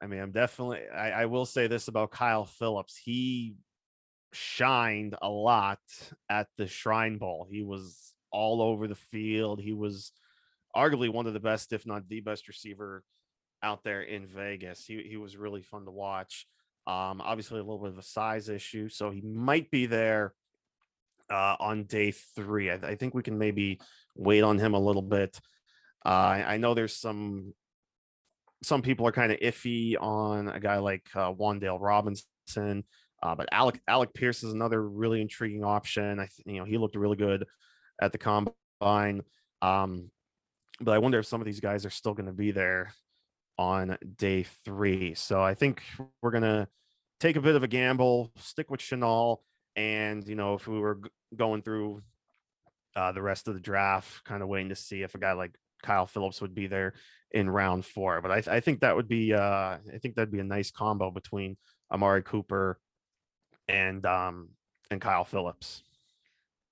[0.00, 0.80] I mean, I'm definitely.
[0.94, 2.96] I, I will say this about Kyle Phillips.
[2.96, 3.56] He
[4.32, 5.80] shined a lot
[6.28, 7.46] at the Shrine Bowl.
[7.50, 9.60] He was all over the field.
[9.60, 10.12] He was
[10.76, 13.02] arguably one of the best, if not the best receiver
[13.62, 14.84] out there in Vegas.
[14.84, 16.46] He he was really fun to watch.
[16.86, 20.34] Um, obviously a little bit of a size issue, so he might be there
[21.30, 22.70] uh, on day three.
[22.70, 23.80] I, I think we can maybe
[24.16, 25.38] wait on him a little bit.
[26.04, 27.52] Uh, I, I know there's some
[28.62, 32.84] some people are kind of iffy on a guy like uh, Wan'Dale Robinson.
[33.22, 36.20] Uh, but Alec Alec Pierce is another really intriguing option.
[36.20, 37.44] I th- you know he looked really good
[38.00, 39.22] at the combine.
[39.60, 40.10] Um,
[40.80, 42.92] but I wonder if some of these guys are still going to be there
[43.58, 45.14] on day three.
[45.14, 45.82] So I think
[46.22, 46.68] we're gonna
[47.18, 49.38] take a bit of a gamble, stick with Chenal,
[49.78, 50.98] and you know if we were
[51.34, 52.02] going through
[52.96, 55.54] uh, the rest of the draft, kind of waiting to see if a guy like
[55.84, 56.94] Kyle Phillips would be there
[57.30, 58.20] in round four.
[58.20, 60.72] But I, th- I think that would be uh, I think that'd be a nice
[60.72, 61.56] combo between
[61.92, 62.80] Amari Cooper
[63.68, 64.48] and um
[64.90, 65.84] and Kyle Phillips.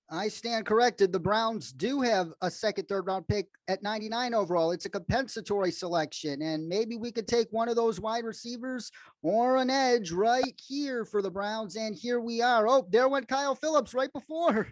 [0.09, 1.13] I stand corrected.
[1.13, 4.71] The Browns do have a second, third round pick at 99 overall.
[4.71, 8.93] It's a compensatory selection, and maybe we could take one of those wide receivers
[9.23, 11.75] or an edge right here for the Browns.
[11.75, 12.69] And here we are.
[12.69, 14.69] Oh, there went Kyle Phillips right before.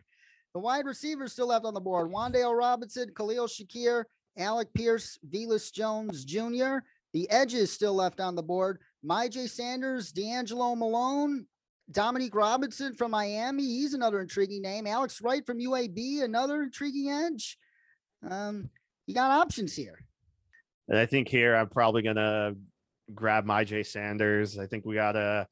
[0.55, 2.13] The wide receivers still left on the board.
[2.13, 4.05] Wan'Dale Robinson, Khalil Shakir,
[4.39, 6.79] Alec Pierce, Velus Jones Jr.
[7.13, 8.79] The edges still left on the board.
[9.05, 11.47] Myjai Sanders, D'Angelo Malone,
[11.91, 13.63] Dominique Robinson from Miami.
[13.63, 14.87] He's another intriguing name.
[14.87, 17.59] Alex Wright from UAB, another intriguing edge.
[18.29, 18.71] Um,
[19.07, 19.99] you got options here.
[20.89, 22.55] And I think here I'm probably gonna
[23.15, 24.59] grab Myjai Sanders.
[24.59, 25.47] I think we gotta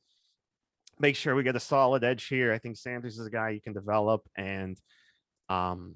[0.99, 2.53] make sure we get a solid edge here.
[2.53, 4.79] I think Sanders is a guy you can develop, and
[5.49, 5.95] um,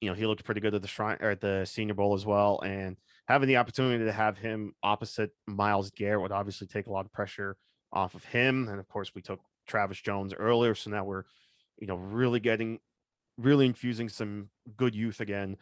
[0.00, 2.24] you know he looked pretty good at the shrine or at the Senior Bowl as
[2.24, 2.60] well.
[2.64, 7.06] And having the opportunity to have him opposite Myles Garrett would obviously take a lot
[7.06, 7.56] of pressure
[7.92, 8.68] off of him.
[8.68, 11.24] And of course, we took Travis Jones earlier, so now we're
[11.78, 12.78] you know really getting
[13.38, 15.56] really infusing some good youth again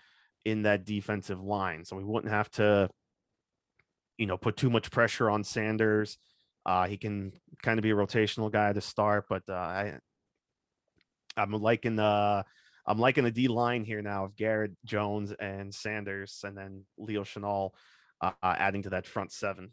[0.45, 1.85] in that defensive line.
[1.85, 2.91] So we wouldn't have to,
[4.19, 6.19] you know, put too much pressure on Sanders.
[6.67, 9.99] Uh, he can kind of be a rotational guy to start, but uh, I,
[11.37, 12.45] I'm liking the,
[12.87, 17.23] I'm liking the D line here now of Garrett Jones and Sanders, and then Leo
[17.23, 17.71] Chenal
[18.21, 19.73] uh, adding to that front seven.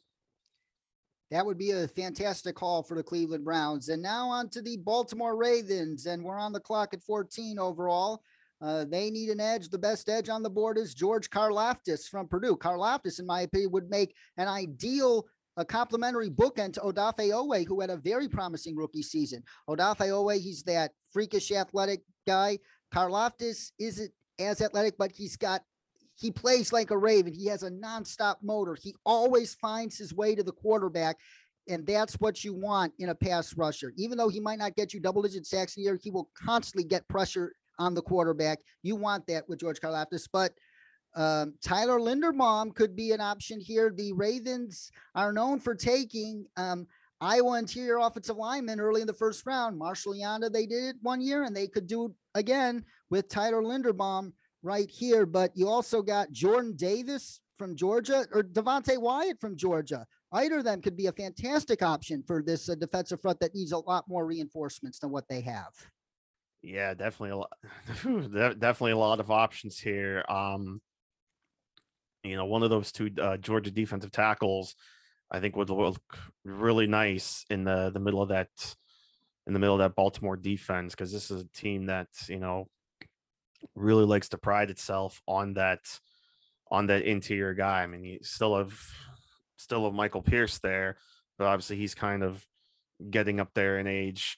[1.31, 3.89] That would be a fantastic call for the Cleveland Browns.
[3.89, 8.23] And now on to the Baltimore Ravens, and we're on the clock at 14 overall.
[8.61, 9.69] Uh, they need an edge.
[9.69, 12.57] The best edge on the board is George Karlaftis from Purdue.
[12.57, 15.25] Karlaftis, in my opinion, would make an ideal
[15.57, 19.43] a complimentary bookend to Odafe Oweh, who had a very promising rookie season.
[19.69, 22.57] Odafe Oweh, he's that freakish athletic guy.
[22.93, 25.61] Karlaftis isn't as athletic, but he's got
[26.19, 27.33] he plays like a raven.
[27.33, 28.75] He has a nonstop motor.
[28.75, 31.17] He always finds his way to the quarterback.
[31.69, 33.93] And that's what you want in a pass rusher.
[33.95, 36.83] Even though he might not get you double digit sacks a year, he will constantly
[36.83, 38.59] get pressure on the quarterback.
[38.83, 40.27] You want that with George Karlaftis.
[40.31, 40.51] But
[41.15, 43.89] um, Tyler Linderbaum could be an option here.
[43.89, 46.85] The Ravens are known for taking um,
[47.21, 49.77] Iowa interior offensive lineman early in the first round.
[49.77, 53.61] Marshall Yanda, they did it one year, and they could do it again with Tyler
[53.61, 55.25] Linderbaum right here.
[55.25, 60.05] But you also got Jordan Davis from Georgia or Devonte Wyatt from Georgia.
[60.31, 63.71] Either of them could be a fantastic option for this uh, defensive front that needs
[63.71, 65.73] a lot more reinforcements than what they have.
[66.61, 67.51] Yeah, definitely a lot.
[68.59, 70.23] definitely a lot of options here.
[70.27, 70.81] Um,
[72.23, 74.75] you know, one of those two uh, Georgia defensive tackles,
[75.31, 76.01] I think would look
[76.43, 78.49] really nice in the the middle of that
[79.47, 82.67] in the middle of that Baltimore defense because this is a team that you know
[83.75, 85.79] really likes to pride itself on that
[86.71, 87.83] on that interior guy.
[87.83, 88.79] I mean, you still have
[89.57, 90.97] still have Michael Pierce there,
[91.37, 92.45] but obviously he's kind of
[93.09, 94.37] getting up there in age.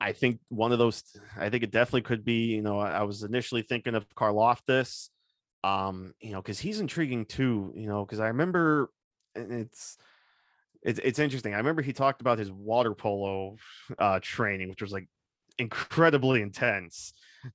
[0.00, 1.02] I think one of those,
[1.36, 5.08] I think it definitely could be, you know, I was initially thinking of Karlaftis,
[5.64, 8.90] um, you know, because he's intriguing too, you know, because I remember
[9.34, 9.98] it's
[10.82, 11.54] it's it's interesting.
[11.54, 13.56] I remember he talked about his water polo
[13.98, 15.08] uh training, which was like
[15.58, 17.12] incredibly intense.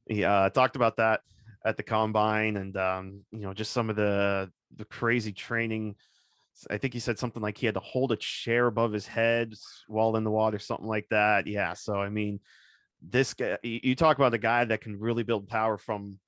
[0.07, 1.21] He uh talked about that
[1.65, 5.95] at the combine and um, you know, just some of the the crazy training.
[6.69, 9.53] I think he said something like he had to hold a chair above his head
[9.87, 11.47] while in the water, something like that.
[11.47, 11.73] Yeah.
[11.73, 12.39] So I mean,
[13.01, 16.19] this guy you talk about a guy that can really build power from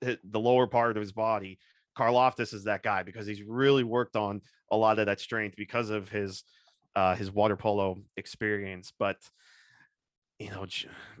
[0.00, 1.58] the lower part of his body.
[1.96, 5.90] Karlaftis is that guy because he's really worked on a lot of that strength because
[5.90, 6.42] of his
[6.96, 8.92] uh, his water polo experience.
[8.98, 9.16] But
[10.38, 10.66] you know,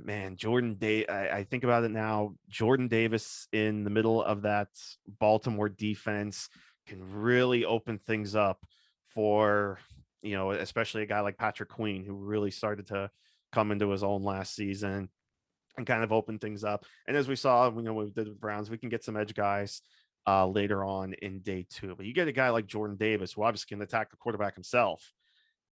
[0.02, 1.06] man, Jordan Day.
[1.06, 2.34] I, I, think about it now.
[2.48, 4.68] Jordan Davis in the middle of that
[5.20, 6.48] Baltimore defense
[6.86, 8.66] can really open things up
[9.06, 9.78] for
[10.24, 13.10] you know, especially a guy like Patrick Queen who really started to
[13.52, 15.10] come into his own last season
[15.76, 16.86] and kind of open things up.
[17.06, 19.82] And as we saw, you know, with the Browns, we can get some edge guys
[20.26, 21.94] uh, later on in day two.
[21.94, 25.12] But you get a guy like Jordan Davis, who obviously can attack the quarterback himself.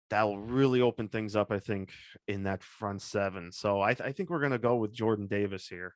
[0.09, 1.91] That'll really open things up, I think,
[2.27, 3.51] in that front seven.
[3.51, 5.95] So I, th- I think we're going to go with Jordan Davis here.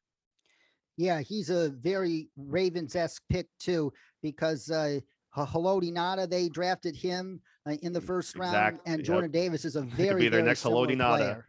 [0.98, 5.00] Yeah, he's a very Ravens esque pick too, because uh,
[5.38, 9.06] Haloti Ngata, they drafted him uh, in the first round, Exact- and yep.
[9.06, 11.18] Jordan Davis is a very, be their very next Haloti Ngata.
[11.18, 11.46] player.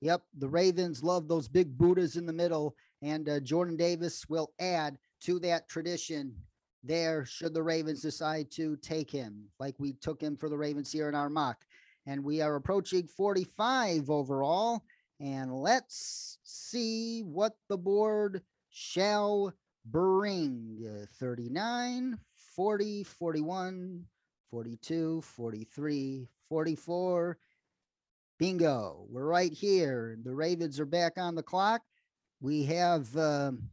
[0.00, 4.52] Yep, the Ravens love those big Buddhas in the middle, and uh, Jordan Davis will
[4.60, 6.34] add to that tradition
[6.84, 10.92] there should the Ravens decide to take him, like we took him for the Ravens
[10.92, 11.56] here in our mock.
[12.06, 14.82] And we are approaching 45 overall.
[15.20, 19.54] And let's see what the board shall
[19.86, 22.18] bring Uh, 39,
[22.56, 24.04] 40, 41,
[24.50, 27.38] 42, 43, 44.
[28.38, 29.06] Bingo.
[29.08, 30.18] We're right here.
[30.22, 31.82] The Ravens are back on the clock.
[32.40, 33.70] We have um,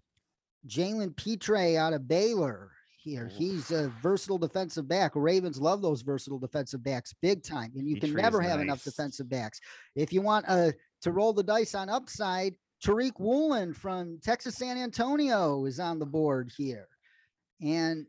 [0.68, 3.28] Jalen Pitre out of Baylor here.
[3.28, 5.12] He's a versatile defensive back.
[5.16, 9.30] Ravens love those versatile defensive backs big time, and you can never have enough defensive
[9.30, 9.60] backs.
[9.96, 14.78] If you want uh, to roll the dice on upside, Tariq Woolen from Texas San
[14.78, 16.88] Antonio is on the board here.
[17.62, 18.06] And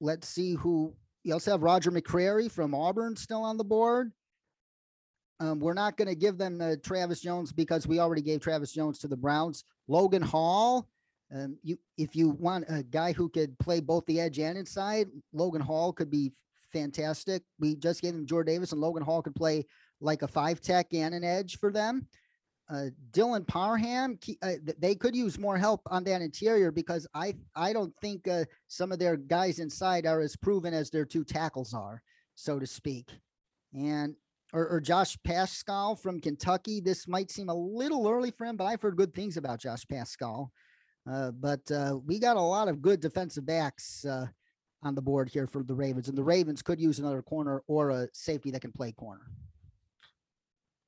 [0.00, 4.12] let's see who you also have Roger McCreary from Auburn still on the board.
[5.40, 8.72] Um, we're not going to give them uh, Travis Jones because we already gave Travis
[8.72, 9.64] Jones to the Browns.
[9.88, 10.88] Logan Hall,
[11.34, 15.08] um, you if you want a guy who could play both the edge and inside,
[15.32, 16.32] Logan Hall could be
[16.72, 17.42] fantastic.
[17.58, 19.66] We just gave him Jordan Davis, and Logan Hall could play
[20.00, 22.06] like a five tech and an edge for them.
[22.70, 27.72] Uh, Dylan Parham, uh, they could use more help on that interior because I I
[27.72, 31.74] don't think uh, some of their guys inside are as proven as their two tackles
[31.74, 32.02] are,
[32.34, 33.10] so to speak.
[33.74, 34.14] And
[34.52, 36.80] or, or Josh Paschal from Kentucky.
[36.80, 39.86] This might seem a little early for him, but I've heard good things about Josh
[39.88, 40.52] Paschal.
[41.10, 44.26] Uh, but uh, we got a lot of good defensive backs uh,
[44.82, 47.90] on the board here for the Ravens, and the Ravens could use another corner or
[47.90, 49.26] a safety that can play corner.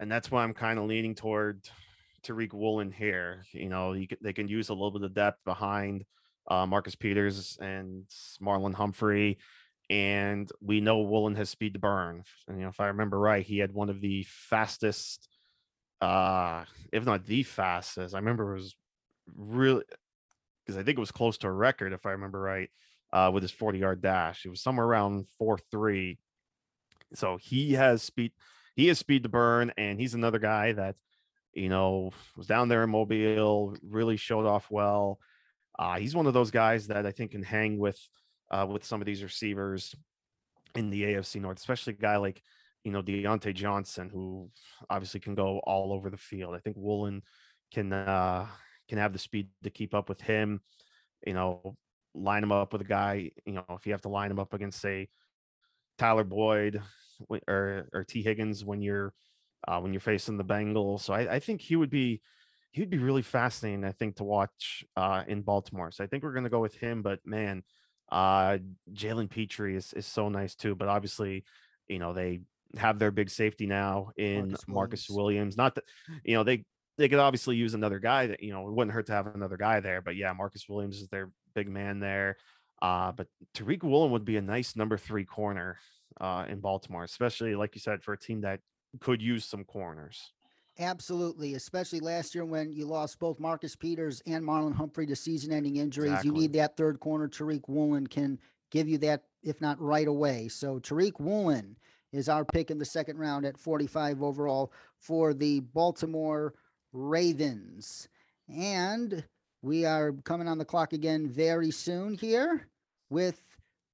[0.00, 1.68] and that's why I'm kind of leaning toward
[2.24, 3.44] Tariq Woolen here.
[3.52, 6.04] You know, can, they can use a little bit of depth behind
[6.48, 8.04] uh, Marcus Peters and
[8.40, 9.38] Marlon Humphrey,
[9.90, 12.24] and we know Woolen has speed to burn.
[12.48, 15.28] And you know, if I remember right, he had one of the fastest,
[16.00, 18.14] uh, if not the fastest.
[18.14, 18.76] I remember it was
[19.34, 19.84] really
[20.64, 22.70] because I think it was close to a record, if I remember right,
[23.12, 24.44] uh, with his 40 yard dash.
[24.44, 26.18] It was somewhere around four three.
[27.14, 28.32] So he has speed
[28.76, 30.96] he has speed to burn, and he's another guy that
[31.52, 35.18] you know was down there in Mobile, really showed off well.
[35.78, 37.98] Uh, he's one of those guys that I think can hang with
[38.50, 39.94] uh, with some of these receivers
[40.74, 42.42] in the AFC North, especially a guy like
[42.82, 44.50] you know Diontae Johnson, who
[44.90, 46.54] obviously can go all over the field.
[46.54, 47.22] I think Woolen
[47.72, 48.46] can uh,
[48.88, 50.60] can have the speed to keep up with him.
[51.26, 51.76] You know,
[52.14, 53.30] line him up with a guy.
[53.44, 55.08] You know, if you have to line him up against say
[55.98, 56.80] Tyler Boyd
[57.48, 59.12] or or Tee Higgins when you're
[59.66, 61.00] uh, when you're facing the Bengals.
[61.00, 62.20] So I, I think he would be
[62.72, 63.84] he would be really fascinating.
[63.84, 65.90] I think to watch uh, in Baltimore.
[65.90, 67.02] So I think we're going to go with him.
[67.02, 67.62] But man,
[68.10, 68.58] uh,
[68.92, 70.74] Jalen Pitre is is so nice too.
[70.74, 71.44] But obviously,
[71.88, 72.40] you know they
[72.76, 75.16] have their big safety now in Marcus Marcus, Williams.
[75.16, 75.56] Williams.
[75.56, 75.84] Not that
[76.24, 76.64] you know they
[76.96, 79.56] they could obviously use another guy that you know it wouldn't hurt to have another
[79.56, 80.00] guy there.
[80.00, 82.36] But yeah, Marcus Williams is their big man there.
[82.82, 85.78] Uh, but Tariq Woolen would be a nice number three corner
[86.20, 88.60] uh, in Baltimore, especially like you said for a team that
[89.00, 90.32] could use some corners.
[90.78, 95.76] Absolutely, especially last year when you lost both Marcus Peters and Marlon Humphrey to season-ending
[95.76, 96.24] injuries.
[96.24, 97.28] You need that third corner.
[97.28, 98.40] Tariq Woolen can
[98.72, 100.48] give you that, if not right away.
[100.48, 101.76] So Tariq Woolen
[102.12, 106.54] is our pick in the second round at 45 overall for the Baltimore
[106.94, 108.08] Ravens.
[108.48, 109.22] And
[109.62, 112.68] we are coming on the clock again very soon here
[113.10, 113.40] with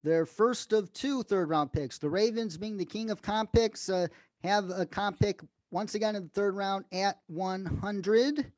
[0.04, 1.98] their first of two third round picks.
[1.98, 4.06] The Ravens, being the king of comp picks, uh,
[4.44, 8.52] have a comp pick once again in the third round at 100.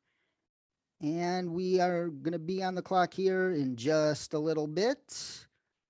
[1.01, 5.47] And we are going to be on the clock here in just a little bit.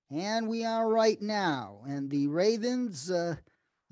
[0.09, 1.81] And we are right now.
[1.87, 3.35] And the Ravens, uh,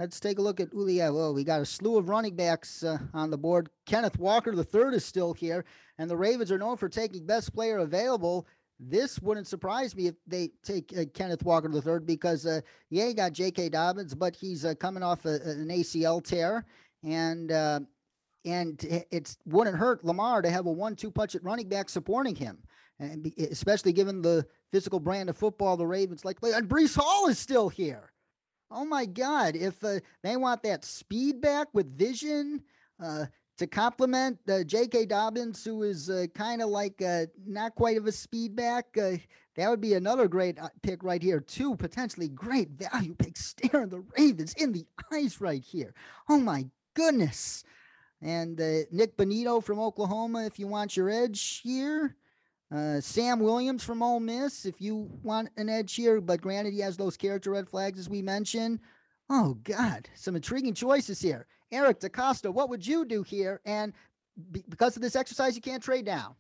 [0.02, 1.10] let's take a look at Ulia.
[1.14, 3.70] Oh, we got a slew of running backs uh, on the board.
[3.86, 5.64] Kenneth Walker the third is still here.
[6.00, 8.48] And the Ravens are known for taking best player available.
[8.80, 13.06] This wouldn't surprise me if they take uh, Kenneth Walker the third because, uh, yeah,
[13.06, 13.70] you got J.K.
[13.70, 16.66] Dobbins, but he's uh, coming off a, an ACL tear.
[17.04, 17.82] And uh,
[18.44, 22.58] and it wouldn't hurt Lamar to have a one-two punch at running back supporting him,
[23.00, 26.38] and especially given the physical brand of football the Ravens like.
[26.42, 28.12] And Breece Hall is still here.
[28.74, 29.58] Oh my God!
[29.58, 32.64] If uh, they want that speed back with vision
[33.04, 33.26] uh,
[33.58, 35.08] to complement uh, J.K.
[35.08, 39.18] Dobbins, who is uh, kind of like uh, not quite of a speed back, uh,
[39.58, 41.42] that would be another great pick right here.
[41.42, 45.94] Two potentially great value picks staring the Ravens in the eyes right here.
[46.30, 47.66] Oh my goodness!
[48.22, 48.58] And
[48.92, 52.16] Nik Bonitto from Oklahoma, if you want your edge here.
[52.74, 56.80] Uh, Sam Williams from Ole Miss, if you want an edge here, but granted, he
[56.80, 58.80] has those character red flags as we mentioned.
[59.30, 61.48] Oh, God, some intriguing choices here.
[61.72, 63.60] Eric DeCosta, what would you do here?
[63.66, 63.94] And
[64.52, 66.36] be- because of this exercise, you can't trade down.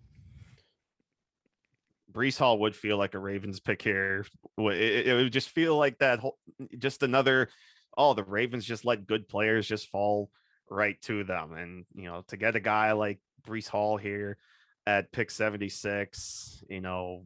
[2.13, 4.25] Breece Hall would feel like a Ravens pick here.
[4.57, 6.37] It, it, would just feel like that whole,
[6.77, 7.49] just another,
[7.97, 10.29] oh, the Ravens just let good players just fall
[10.69, 11.53] right to them.
[11.53, 14.37] And, you know, to get a guy like Breece Hall here
[14.87, 17.25] at pick 76, you know,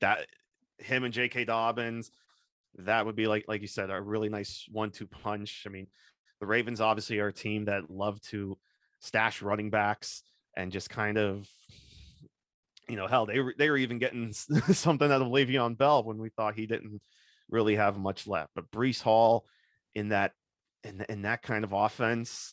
[0.00, 0.26] that
[0.78, 1.44] him and J.K.
[1.44, 2.10] Dobbins,
[2.78, 5.64] that would be like, like you said, a really nice one two punch.
[5.66, 5.86] I mean,
[6.40, 8.56] the Ravens obviously are a team that love to
[9.00, 10.22] stash running backs
[10.56, 11.48] and just kind of
[12.90, 14.32] you know, hell, they were they were even getting
[14.72, 17.00] something out of Le'Veon Bell when we thought he didn't
[17.48, 18.50] really have much left.
[18.54, 19.46] But Breece Hall
[19.94, 20.32] in that
[20.82, 22.52] in in that kind of offense,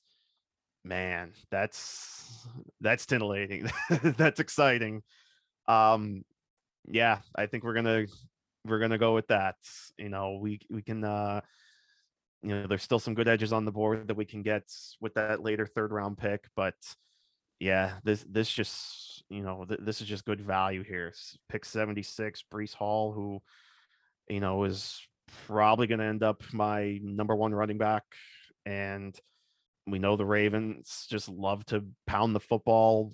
[0.88, 2.48] man, that's
[2.82, 3.70] that's titillating.
[4.18, 5.04] that's exciting.
[5.68, 6.24] Um,
[6.88, 8.06] yeah, I think we're gonna
[8.66, 9.56] we're gonna go with that.
[9.98, 11.42] You know, we we can uh
[12.44, 14.64] you know, there's still some good edges on the board that we can get
[15.02, 16.76] with that later third round pick, but
[17.60, 21.14] yeah, this this just you know th- this is just good value here.
[21.50, 23.42] Pick 76, Breece Hall, who
[24.30, 25.02] you know is
[25.48, 28.04] probably going to end up my number one running back,
[28.66, 29.18] and
[29.88, 33.14] we know the Ravens just love to pound the football.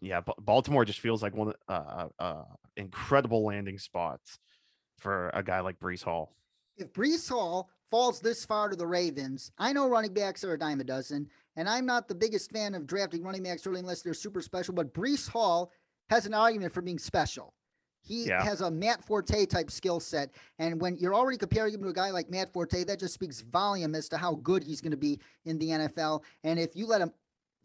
[0.00, 2.44] Yeah, Baltimore just feels like one uh, uh, uh,
[2.76, 4.38] incredible landing spots
[4.98, 6.34] for a guy like Breece Hall.
[6.76, 10.58] If Breece Hall falls this far to the Ravens, I know running backs are a
[10.58, 11.28] dime a dozen.
[11.56, 14.72] And I'm not the biggest fan of drafting running backs early unless they're super special,
[14.74, 15.72] but Breece Hall
[16.08, 17.54] has an argument for being special.
[18.02, 18.42] He yeah.
[18.42, 20.30] has a Matt Forte type skill set.
[20.58, 23.40] And when you're already comparing him to a guy like Matt Forte, that just speaks
[23.40, 26.22] volume as to how good he's going to be in the NFL.
[26.44, 27.12] And if you let him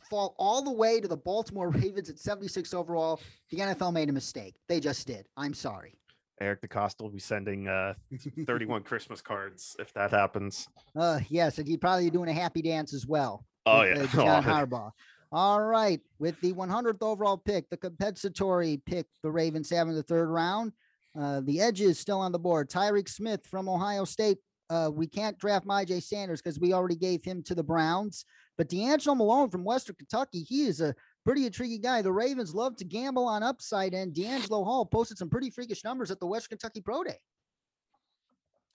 [0.10, 3.20] fall all the way to the Baltimore Ravens at 76 overall,
[3.50, 4.56] the NFL made a mistake.
[4.68, 5.26] They just did.
[5.38, 5.96] I'm sorry.
[6.42, 7.94] Eric DeCosta will be sending uh,
[8.46, 10.68] 31 Christmas cards if that happens.
[10.96, 13.46] Uh, yes, and he'd probably be doing a happy dance as well.
[13.66, 14.08] Oh with, yeah, uh,
[14.42, 14.92] John oh, Harbaugh.
[15.36, 20.02] All right, with the 100th overall pick, the compensatory pick, the Ravens have in the
[20.02, 20.72] third round.
[21.14, 22.70] Uh, the edges still on the board.
[22.70, 24.38] Tyreke Smith from Ohio State.
[24.70, 28.24] Uh, we can't draft Myjai Sanders because we already gave him to the Browns.
[28.58, 32.02] But D'Angelo Malone from Western Kentucky, he is a pretty intriguing guy.
[32.02, 36.12] The Ravens love to gamble on upside, and DeAngelo Hall posted some pretty freakish numbers
[36.12, 37.20] at the West Kentucky Pro Day.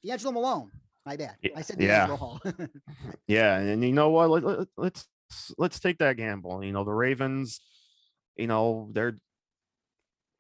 [0.04, 0.70] D'Angelo Malone,
[1.06, 1.36] my bad.
[1.56, 2.06] I said yeah.
[2.06, 2.38] Hall.
[3.26, 4.28] yeah, and you know what?
[4.28, 5.06] Let, let,
[5.59, 6.62] let's take that gamble.
[6.64, 7.61] You know, the Ravens,
[8.37, 9.18] you know, they're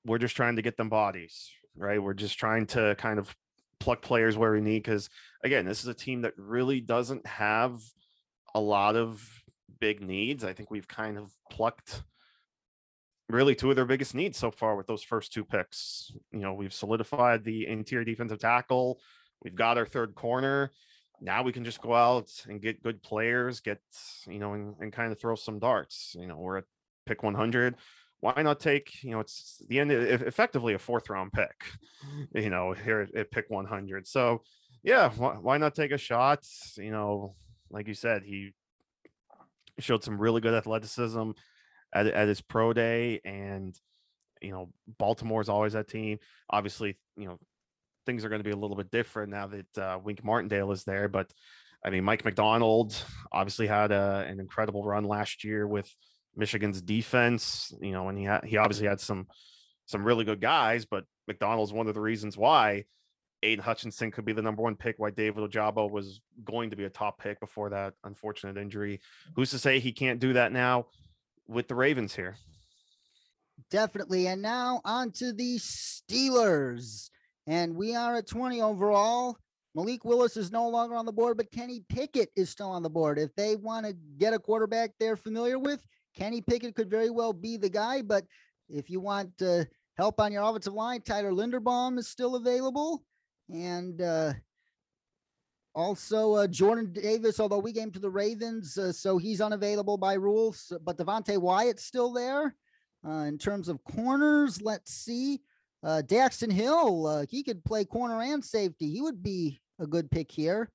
[0.04, 2.02] we're just trying to get them bodies, right?
[2.02, 3.34] We're just trying to kind of
[3.78, 5.08] pluck players where we need because
[5.44, 7.80] again, this is a team that really doesn't have
[8.54, 9.42] a lot of
[9.80, 10.44] big needs.
[10.44, 12.02] I think we've kind of plucked
[13.28, 16.12] really two of their biggest needs so far with those first two picks.
[16.32, 19.00] You know, we've solidified the interior defensive tackle,
[19.42, 20.72] we've got our third corner.
[21.20, 23.80] Now we can just go out and get good players, get,
[24.26, 26.16] you know, and, and kind of throw some darts.
[26.18, 26.64] You know, we're at
[27.06, 27.76] pick 100.
[28.20, 31.64] Why not take, you know, it's the end, effectively a fourth round pick,
[32.34, 34.06] you know, here at pick 100.
[34.06, 34.42] So,
[34.82, 36.46] yeah, why, not take a shot?
[36.76, 37.34] You know,
[37.70, 38.52] like you said, he
[39.78, 41.30] showed some really good athleticism
[41.94, 43.78] at, at his pro day and
[44.40, 46.18] you know baltimore's always that team
[46.48, 47.38] obviously you know
[48.06, 50.84] things are going to be a little bit different now that uh, wink martindale is
[50.84, 51.30] there but
[51.84, 52.94] i mean mike Macdonald
[53.32, 55.88] obviously had a, an incredible run last year with
[56.36, 59.26] michigan's defense you know and he had he obviously had some
[59.86, 62.84] some really good guys but Macdonald's one of the reasons why
[63.42, 66.84] Aidan Hutchinson could be the number one pick, why David Ojabo was going to be
[66.84, 69.00] a top pick before that unfortunate injury.
[69.34, 70.86] Who's to say he can't do that now
[71.48, 72.36] with the Ravens here?
[73.70, 74.26] Definitely.
[74.26, 77.10] And now on to the Steelers.
[77.46, 79.36] And we are at 20 overall.
[79.74, 82.90] Malik Willis is no longer on the board, but Kenny Pickett is still on the
[82.90, 83.18] board.
[83.18, 85.84] If they want to get a quarterback they're familiar with,
[86.16, 88.02] Kenny Pickett could very well be the guy.
[88.02, 88.24] But
[88.68, 89.64] if you want uh,
[89.96, 93.04] help on your offensive line, Tyler Linderbaum is still available.
[93.48, 94.32] And uh,
[95.74, 100.14] also uh, Jordan Davis, although we came to the Ravens, uh, so he's unavailable by
[100.14, 100.72] rules.
[100.84, 102.56] But Devonte Wyatt's still there.
[103.06, 105.40] Uh, in terms of corners, let's see.
[105.82, 108.90] Uh, Daxton Hill, uh, he could play corner and safety.
[108.90, 110.70] He would be a good pick here.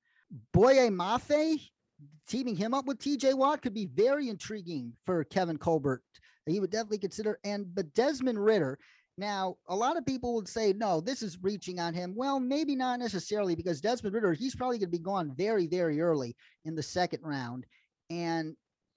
[0.52, 1.60] Boye Mafe,
[2.28, 6.02] teaming him up with TJ Watt could be very intriguing for Kevin Colbert.
[6.46, 7.38] He would definitely consider.
[7.44, 8.78] And but Desmond Ridder.
[9.18, 12.14] now, a lot of people would say, no, this is reaching on him.
[12.14, 16.00] Well, maybe not necessarily because Desmond Ridder, he's probably going to be gone very, very
[16.00, 17.64] early in the second round.
[18.10, 18.56] And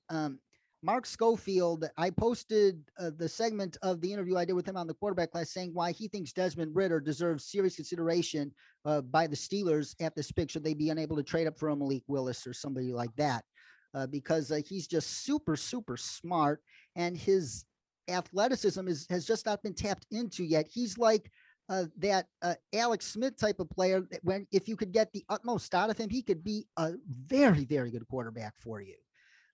[0.09, 0.39] um,
[0.81, 4.87] Mark Schofield, I posted uh, the segment of the interview I did with him on
[4.87, 8.53] the quarterback class saying why he thinks Desmond Ridder deserves serious consideration
[8.85, 10.49] uh, by the Steelers at this pick.
[10.49, 13.43] Should they be unable to trade up for a Malik Willis or somebody like that?
[13.93, 16.61] Uh, because uh, he's just super, super smart
[16.95, 17.65] and his
[18.07, 20.65] athleticism is has just not been tapped into yet.
[20.71, 21.29] He's like
[21.67, 25.75] uh, that uh, Alex Smith type of player when if you could get the utmost
[25.75, 26.93] out of him, he could be a
[27.27, 28.95] very, very good quarterback for you.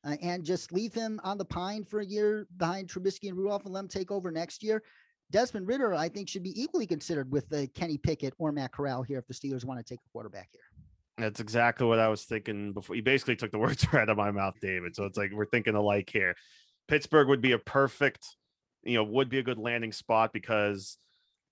[0.05, 3.65] Uh, and just leave him on the pine for a year behind Trubisky and Rudolph
[3.65, 4.83] and let him take over next year.
[5.31, 9.01] Desmond Ridder, I think, should be equally considered with uh, Kenny Pickett or Matt Corral
[9.01, 10.61] here if the Steelers want to take a quarterback here.
[11.17, 12.95] That's exactly what I was thinking before.
[12.95, 14.95] You basically took the words right out of my mouth, David.
[14.95, 16.35] So it's like we're thinking alike here.
[16.87, 18.27] Pittsburgh would be a perfect,
[18.83, 20.97] you know, would be a good landing spot because,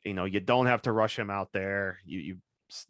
[0.05, 1.97] you know, you don't have to rush him out there.
[2.05, 2.37] You you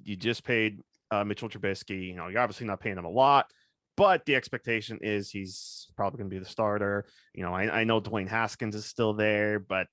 [0.03, 0.79] you just paid
[1.11, 2.07] uh, Mitchell Trubisky.
[2.07, 3.49] You know, you're obviously not paying him a lot,
[3.95, 7.05] but the expectation is he's probably going to be the starter.
[7.33, 9.87] You know, I, I know Dwayne Haskins is still there, but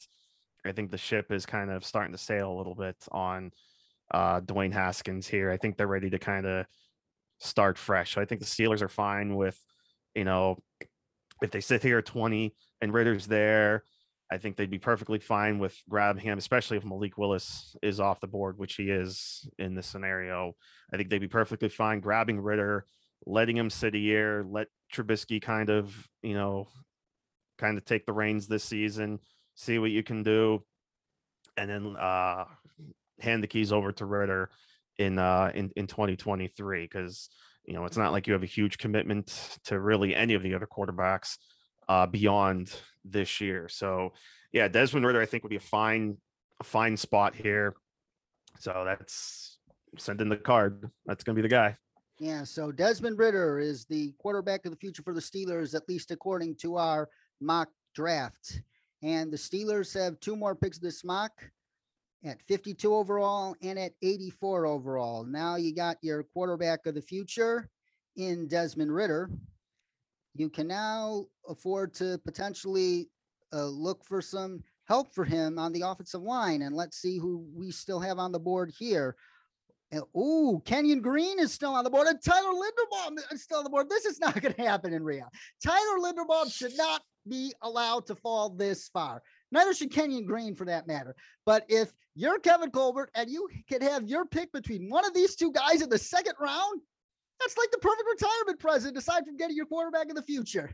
[0.64, 3.52] I think the ship is kind of starting to sail a little bit on
[4.12, 5.50] uh, Dwayne Haskins here.
[5.50, 6.66] I think they're ready to kind of
[7.38, 8.14] start fresh.
[8.14, 9.58] So I think the Steelers are fine with,
[10.14, 10.58] you know,
[11.42, 13.84] if they sit here at 20 and Ridder's there,
[14.32, 18.20] I think they'd be perfectly fine with grabbing him, especially if Malik Willis is off
[18.20, 20.54] the board, which he is in this scenario.
[20.92, 22.84] I think they'd be perfectly fine grabbing Ridder,
[23.26, 26.68] letting him sit a year, let Trubisky kind of, you know,
[27.58, 29.18] kind of take the reins this season,
[29.54, 30.62] see what you can do,
[31.56, 32.44] and then uh
[33.20, 34.50] hand the keys over to Ridder
[34.98, 37.28] in uh in, in 2023 because
[37.64, 40.54] you know it's not like you have a huge commitment to really any of the
[40.54, 41.36] other quarterbacks
[41.88, 42.72] uh beyond
[43.04, 43.68] this year.
[43.68, 44.12] So
[44.52, 46.16] yeah, Desmond Ridder I think would be a fine
[46.60, 47.74] a fine spot here.
[48.58, 49.58] So that's
[49.98, 50.90] send in the card.
[51.06, 51.76] That's gonna be the guy.
[52.20, 56.10] Yeah, so Desmond Ridder is the quarterback of the future for the Steelers, at least
[56.10, 57.08] according to our
[57.40, 58.60] mock draft.
[59.02, 61.32] And the Steelers have two more picks this mock
[62.22, 65.24] at 52 overall and at 84 overall.
[65.24, 67.70] Now you got your quarterback of the future
[68.16, 69.30] in Desmond Ridder.
[70.34, 73.08] You can now afford to potentially
[73.54, 76.60] uh, look for some help for him on the offensive line.
[76.60, 79.16] And let's see who we still have on the board here.
[80.16, 83.70] Ooh, Kenyon Green is still on the board, and Tyler Linderbaum is still on the
[83.70, 83.88] board.
[83.88, 85.26] This is not going to happen in Rio.
[85.64, 89.22] Tyler Linderbaum should not be allowed to fall this far.
[89.52, 91.16] Neither should Kenyon Green for that matter.
[91.44, 95.34] But if you're Kevin Colbert and you could have your pick between one of these
[95.34, 96.80] two guys in the second round,
[97.40, 100.70] that's like the perfect retirement present aside from getting your quarterback in the future.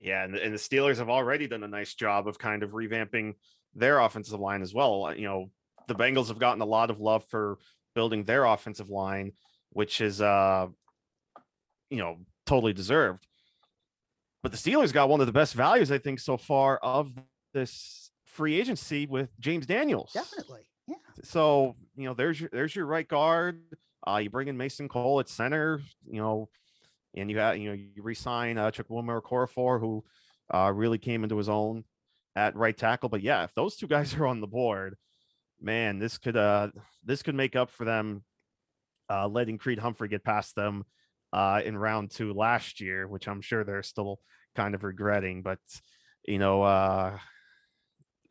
[0.00, 3.34] Yeah, and, and the Steelers have already done a nice job of kind of revamping
[3.74, 5.12] their offensive line as well.
[5.16, 5.50] You know,
[5.88, 7.58] the Bengals have gotten a lot of love for
[7.94, 9.32] building their offensive line,
[9.70, 10.68] which is uh
[11.90, 12.16] you know,
[12.46, 13.26] totally deserved.
[14.42, 17.12] But the Steelers got one of the best values I think so far of
[17.52, 20.12] this free agency with James Daniels.
[20.12, 20.62] Definitely.
[20.88, 20.96] Yeah.
[21.22, 23.60] So, you know, there's your there's your right guard.
[24.06, 26.48] Uh you bring in Mason Cole at center, you know,
[27.14, 30.04] and you got, you know, you resign uh Chukwuma Okorafor, who
[30.52, 31.84] uh really came into his own
[32.34, 33.08] at right tackle.
[33.08, 34.96] But yeah, if those two guys are on the board,
[35.62, 36.68] man, this could uh
[37.04, 38.24] this could make up for them
[39.08, 40.84] uh letting Creed Humphrey get past them
[41.32, 44.20] uh in round two last year, which I'm sure they're still
[44.54, 45.42] kind of regretting.
[45.42, 45.58] But
[46.26, 47.18] you know, uh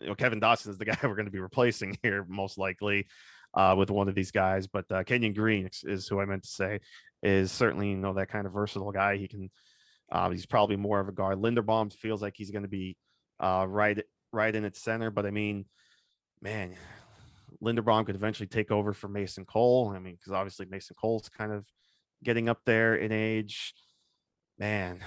[0.02, 3.08] you know, Kevin Dotson is the guy we're going to be replacing here, most likely,
[3.54, 4.68] uh, with one of these guys.
[4.68, 6.80] But uh, Kenyon Green is, who I meant to say
[7.24, 9.18] is certainly you know that kind of versatile guy.
[9.18, 9.50] He can,
[10.12, 11.38] uh, he's probably more of a guard.
[11.38, 12.98] Linderbaum feels like he's going to be
[13.40, 14.04] uh, right
[14.34, 15.66] right in its center, but I mean,
[16.42, 16.76] man,
[17.64, 19.93] Linderbaum could eventually take over for Mason Cole.
[19.95, 21.66] I mean, because obviously Mason Cole's kind of
[22.24, 23.74] getting up there in age.
[24.57, 25.01] Man,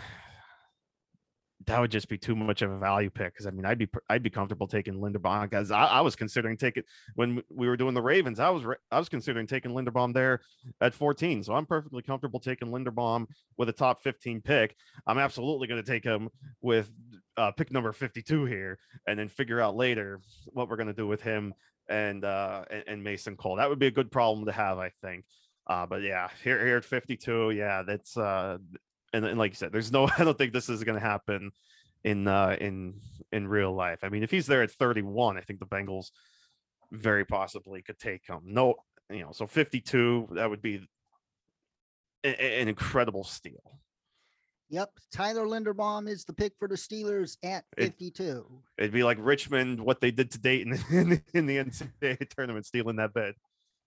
[1.66, 3.32] that would just be too much of a value pick.
[3.32, 6.56] Because I mean, I'd be I'd be comfortable taking Linderbaum because I, I was considering
[6.56, 6.82] taking
[7.14, 8.40] when we were doing the Ravens.
[8.40, 10.40] I was I was considering taking Linderbaum there
[10.80, 11.42] at 14.
[11.44, 13.26] So I'm perfectly comfortable taking Linderbaum
[13.56, 14.76] with a top 15 pick.
[15.06, 16.28] I'm absolutely going to take him
[16.60, 16.90] with
[17.36, 21.06] uh, pick number 52 here, and then figure out later what we're going to do
[21.06, 21.54] with him
[21.88, 23.56] and uh and, and Mason Cole.
[23.56, 25.24] That would be a good problem to have, I think.
[25.66, 28.58] Uh, but yeah, here here at 52, yeah, that's uh
[29.12, 31.50] and, and like you said, there's no I don't think this is gonna happen
[32.02, 33.00] in uh in
[33.32, 34.00] in real life.
[34.02, 36.10] I mean, if he's there at 31, I think the Bengals
[36.92, 38.40] very possibly could take him.
[38.44, 38.74] No,
[39.10, 40.86] you know, so 52, that would be
[42.24, 43.80] a- a- an incredible steal.
[44.74, 44.90] Yep.
[45.12, 48.44] Tyler Linderbaum is the pick for the Steelers at 52.
[48.76, 52.96] It'd be like Richmond, what they did to Dayton in, in the NCAA tournament, stealing
[52.96, 53.36] that bid.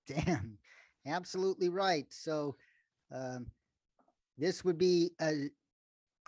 [0.08, 0.58] Damn.
[1.06, 2.06] Absolutely right.
[2.10, 2.56] So
[3.14, 3.48] um,
[4.38, 5.50] this would be a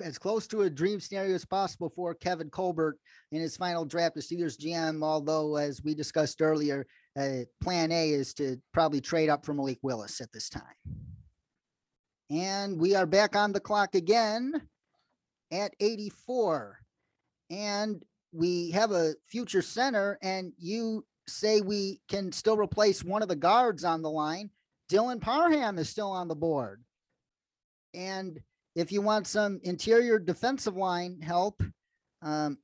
[0.03, 2.97] as close to a dream scenario as possible for Kevin Colbert
[3.32, 5.01] in his final draft as Steelers GM.
[5.03, 6.86] Although, as we discussed earlier,
[7.18, 10.64] uh, plan A is to probably trade up for Malik Willis at this time.
[12.30, 14.61] And we are back on the clock again
[15.51, 16.77] at 84.
[17.49, 23.27] And we have a future center, and you say we can still replace one of
[23.27, 24.51] the guards on the line.
[24.91, 26.84] Dylan Parham is still on the board.
[27.93, 28.39] And
[28.75, 31.63] if you want some interior defensive line help,
[32.21, 32.59] um,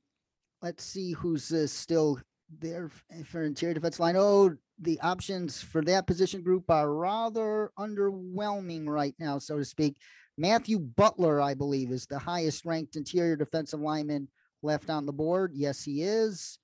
[0.62, 2.20] let's see who's uh, still
[2.60, 2.90] there
[3.24, 4.16] for interior defensive line.
[4.16, 9.96] Oh, the options for that position group are rather underwhelming right now, so to speak.
[10.38, 14.28] Matthew Butler, I believe, is the highest ranked interior defensive lineman
[14.62, 15.52] left on the board.
[15.54, 16.58] Yes, he is.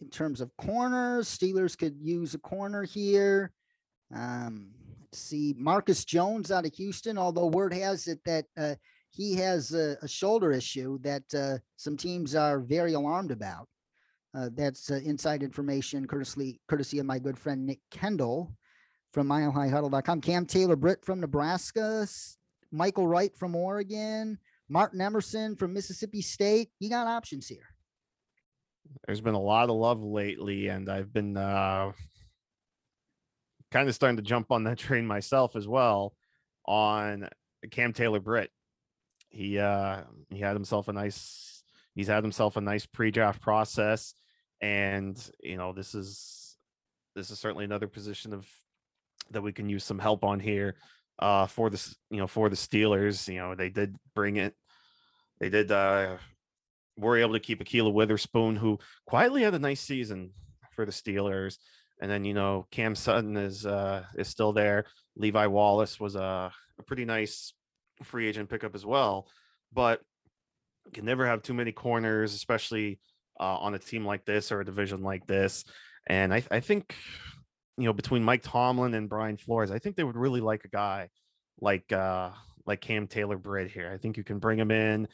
[0.00, 3.52] In terms of corners, Steelers could use a corner here.
[4.14, 8.74] Um, let's see, Marcus Jones out of Houston, although word has it that uh,
[9.10, 13.68] he has a, a, shoulder issue that uh, some teams are very alarmed about.
[14.34, 18.52] Uh, that's uh, inside information courtesy, courtesy of my good friend Nick Kendall
[19.12, 20.20] from milehighhuddle.com.
[20.20, 22.06] Cam Taylor Britt from Nebraska,
[22.74, 24.36] Mykael Wright from Oregon,
[24.68, 26.70] Martin Emerson from Mississippi State.
[26.80, 27.68] You got options here.
[29.06, 31.92] There's been a lot of love lately, and I've been uh,
[33.70, 36.14] kind of starting to jump on that train myself as well
[36.66, 37.28] on
[37.70, 38.50] Cam Taylor Britt.
[39.28, 41.62] He uh, he had himself a nice
[41.94, 44.14] he's had himself a nice pre-draft process
[44.64, 46.56] and you know this is
[47.14, 48.48] this is certainly another position of
[49.30, 50.76] that we can use some help on here
[51.18, 54.54] uh for this you know for the Steelers you know they did bring it
[55.38, 56.16] they did uh
[56.96, 60.30] were able to keep Ahkello Witherspoon who quietly had a nice season
[60.70, 61.58] for the Steelers
[62.00, 64.86] and then you know Cam Sutton is uh is still there.
[65.16, 67.52] Levi Wallace was a, a pretty nice
[68.02, 69.28] free agent pickup as well
[69.74, 70.00] but
[70.94, 72.98] can never have too many corners especially
[73.38, 75.64] uh, on a team like this or a division like this.
[76.06, 76.94] And I, I think,
[77.76, 80.68] you know, between Mike Tomlin and Brian Flores, I think they would really like a
[80.68, 81.08] guy
[81.60, 82.30] like uh,
[82.66, 83.90] like Cam Taylor Britt here.
[83.92, 85.08] I think you can bring him in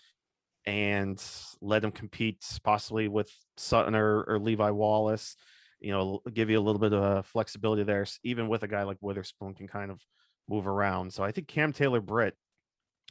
[0.66, 1.22] and
[1.60, 5.36] let him compete possibly with Sutton or, or Levi Wallace.
[5.80, 8.98] You know, give you a little bit of flexibility there, even with a guy like
[9.00, 10.00] Witherspoon can kind of
[10.48, 11.12] move around.
[11.12, 12.34] So I think Cam Taylor Britt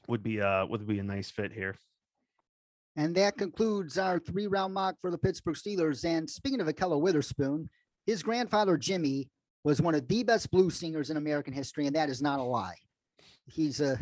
[0.08, 1.76] would be uh would be a nice fit here.
[2.96, 6.04] And that concludes our three round mock for the Pittsburgh Steelers.
[6.04, 7.70] And speaking of Ahkello Witherspoon,
[8.06, 9.30] his grandfather Jimmy
[9.64, 12.44] was one of the best blues singers in American history, and that is not a
[12.44, 12.78] lie.
[13.46, 14.00] He's a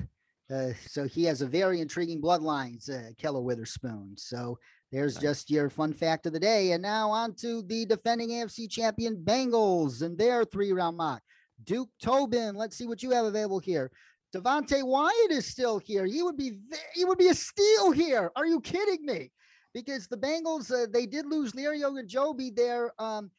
[0.53, 4.13] uh, so he has a very intriguing bloodlines, uh, Keller Witherspoon.
[4.15, 4.57] So
[4.91, 5.21] there's nice.
[5.21, 6.71] just your fun fact of the day.
[6.71, 11.21] And now on to the defending AFC champion Bengals and their three round mock.
[11.63, 13.91] Duke Tobin, let's see what you have available here.
[14.35, 16.05] Devonte Wyatt is still here.
[16.05, 16.59] He would be
[16.93, 18.31] he would be a steal here.
[18.35, 19.31] Are you kidding me?
[19.73, 23.31] Because the Bengals uh, they did lose Larry Ogunjobi, their um,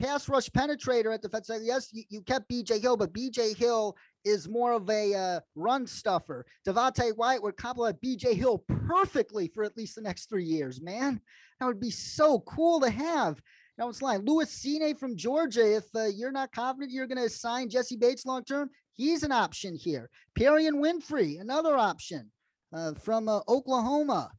[0.00, 1.62] pass rush penetrator at the defensive.
[1.62, 5.86] Yes, you, you, kept BJ Hill, but BJ Hill is more of a uh, run
[5.86, 6.44] stuffer.
[6.66, 10.80] Devonte Wyatt would complement BJ Hill perfectly for at least the next three years.
[10.80, 11.20] Man,
[11.58, 13.40] that would be so cool to have.
[13.76, 14.24] Now it's line.
[14.24, 15.76] Lewis Cine from Georgia.
[15.76, 19.32] If uh, you're not confident you're going to sign Jessie Bates long term, He's an
[19.32, 20.08] option here.
[20.38, 22.30] Perrion Winfrey, another option
[22.72, 24.30] uh, from uh, Oklahoma.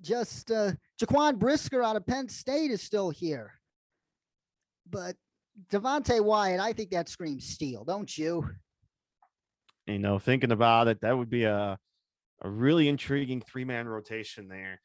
[0.00, 3.52] Just uh, Jaquan Brisker out of Penn State is still here.
[4.88, 5.16] But
[5.70, 8.48] Devonte Wyatt, I think that screams steal, don't you?
[9.86, 11.78] You know, thinking about it, that would be a
[12.42, 14.80] a really intriguing three man rotation there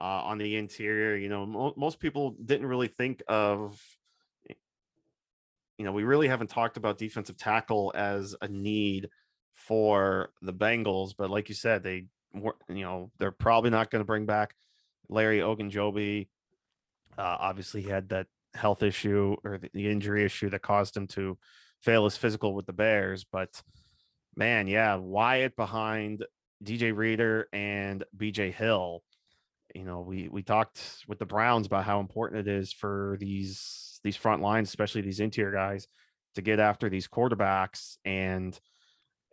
[0.00, 1.16] uh, on the interior.
[1.16, 3.80] You know, mo- most people didn't really think of
[5.78, 9.08] you know, we really haven't talked about defensive tackle as a need
[9.54, 12.06] for the Bengals, but like you said, they
[12.68, 14.54] you know, they're probably not going to bring back
[15.08, 16.28] Larry Ogunjobi.
[17.16, 21.06] Uh, obviously, he had that health issue or the, the injury issue that caused him
[21.06, 21.38] to
[21.82, 23.24] fail his physical with the Bears.
[23.24, 23.62] But
[24.36, 26.24] man, yeah, Wyatt behind
[26.62, 29.02] DJ Reader and BJ Hill.
[29.74, 33.85] You know, we we talked with the Browns about how important it is for these
[34.06, 35.88] these front lines, especially these interior guys,
[36.36, 37.96] to get after these quarterbacks.
[38.04, 38.58] And,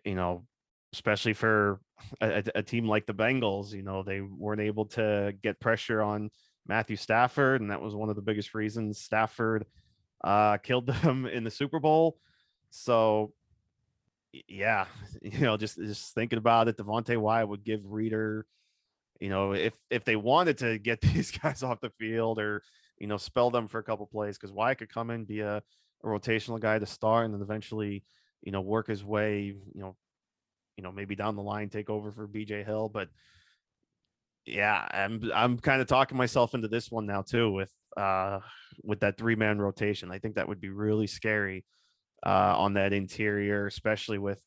[0.04, 0.46] you know,
[0.92, 1.80] especially for
[2.20, 6.32] a, a, team like the Bengals, you know, they weren't able to get pressure on
[6.68, 7.62] Matthew Stafford.
[7.62, 9.66] And that was one of the biggest reasons Stafford
[10.24, 12.18] uh, killed them in the Super Bowl.
[12.72, 13.32] So,
[14.48, 14.86] yeah,
[15.22, 18.48] you know, just just thinking about it, Devonte Wyatt would give Reader,
[19.20, 22.64] you know, if if they wanted to get these guys off the field or
[23.04, 25.58] you know, spell them for a couple plays because Wyatt could come in, be a,
[25.58, 28.06] a rotational guy to start, and then eventually,
[28.42, 29.42] you know, work his way,
[29.76, 29.98] you know,
[30.78, 32.88] you know, maybe down the line take over for BJ Hill.
[32.88, 33.10] But
[34.46, 38.40] Yeah, I'm I'm kind of talking myself into this one now too with uh
[38.84, 40.10] with that three man rotation.
[40.10, 41.66] I think that would be really scary
[42.26, 44.42] uh on that interior, especially with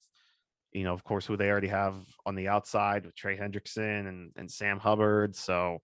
[0.73, 1.95] you know, of course, who they already have
[2.27, 5.37] on the outside with Trey Hendrickson and, and Sam Hubbard.
[5.37, 5.81] So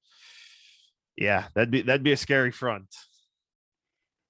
[1.17, 2.87] yeah, that'd be that'd be a scary front.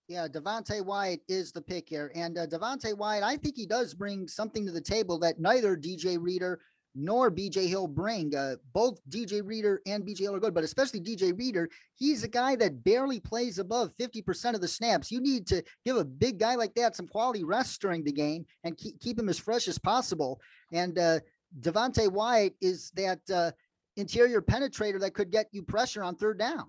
[0.08, 2.12] Yeah, Devonte Wyatt is the pick here.
[2.14, 5.76] And uh, Devonte Wyatt, I think he does bring something to the table that neither
[5.76, 6.60] DJ Reader
[6.94, 8.34] nor BJ Hill bring.
[8.34, 12.28] Uh, both DJ Reader and BJ Hill are good, but especially DJ Reader, he's a
[12.28, 15.10] guy that barely plays above 50% of the snaps.
[15.10, 18.44] You need to give a big guy like that some quality rest during the game
[18.64, 20.40] and keep, keep him as fresh as possible.
[20.72, 21.20] And uh,
[21.60, 23.52] Devonte Wyatt is that uh,
[23.96, 26.66] interior penetrator that could get you pressure on third down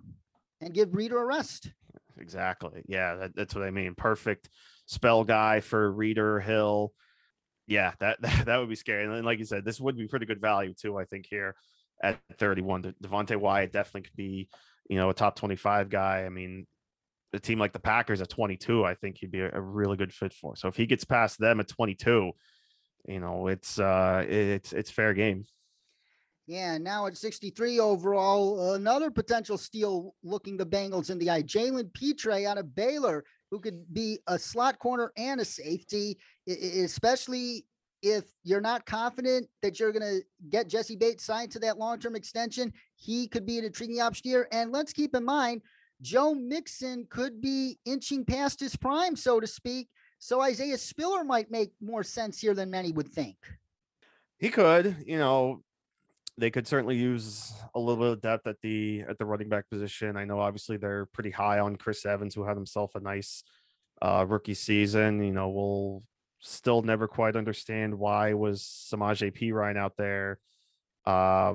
[0.61, 1.71] and give Reader a rest.
[2.17, 2.83] Exactly.
[2.87, 3.95] Yeah, that, that's what I mean.
[3.95, 4.49] Perfect
[4.85, 6.93] spell guy for Reader Hill
[7.67, 9.05] yeah, that, that, that would be scary.
[9.05, 10.97] And like you said, this would be pretty good value too.
[10.97, 11.55] I think here
[12.01, 14.49] at 31, Devonte Wyatt definitely could be,
[14.89, 16.25] you know, a top 25 guy.
[16.25, 16.67] I mean,
[17.33, 20.13] a team like the Packers at 22, I think he'd be a, a really good
[20.13, 20.55] fit for.
[20.55, 22.31] So if he gets past them at 22,
[23.07, 25.43] you know, it's uh, it's it's fair game.
[26.45, 31.43] Yeah, now at 63 overall, another potential steal looking the Bengals in the eye.
[31.43, 33.23] Jalen Pitre out of Baylor
[33.53, 36.17] who could be a slot corner and a safety,
[36.47, 37.63] especially
[38.01, 41.99] if you're not confident that you're going to get Jessie Bates signed to that long
[41.99, 42.73] term extension.
[42.95, 44.47] He could be an intriguing option here.
[44.51, 45.61] And let's keep in mind,
[46.01, 49.87] Joe Mixon could be inching past his prime, so to speak.
[50.17, 53.37] So Isaiah Spiller might make more sense here than many would think.
[54.39, 55.61] He could, you know,
[56.37, 59.69] they could certainly use a little bit of depth at the at the running back
[59.69, 60.17] position.
[60.17, 63.43] I know obviously they're pretty high on Chris Evans, who had himself a nice
[64.01, 65.23] uh, rookie season.
[65.23, 66.03] You know, we'll
[66.39, 70.39] still never quite understand why was Samaj P Ryan out there
[71.05, 71.53] uh,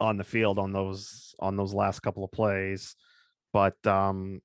[0.00, 2.96] on the field on those on those last couple of plays.
[3.52, 4.40] But um,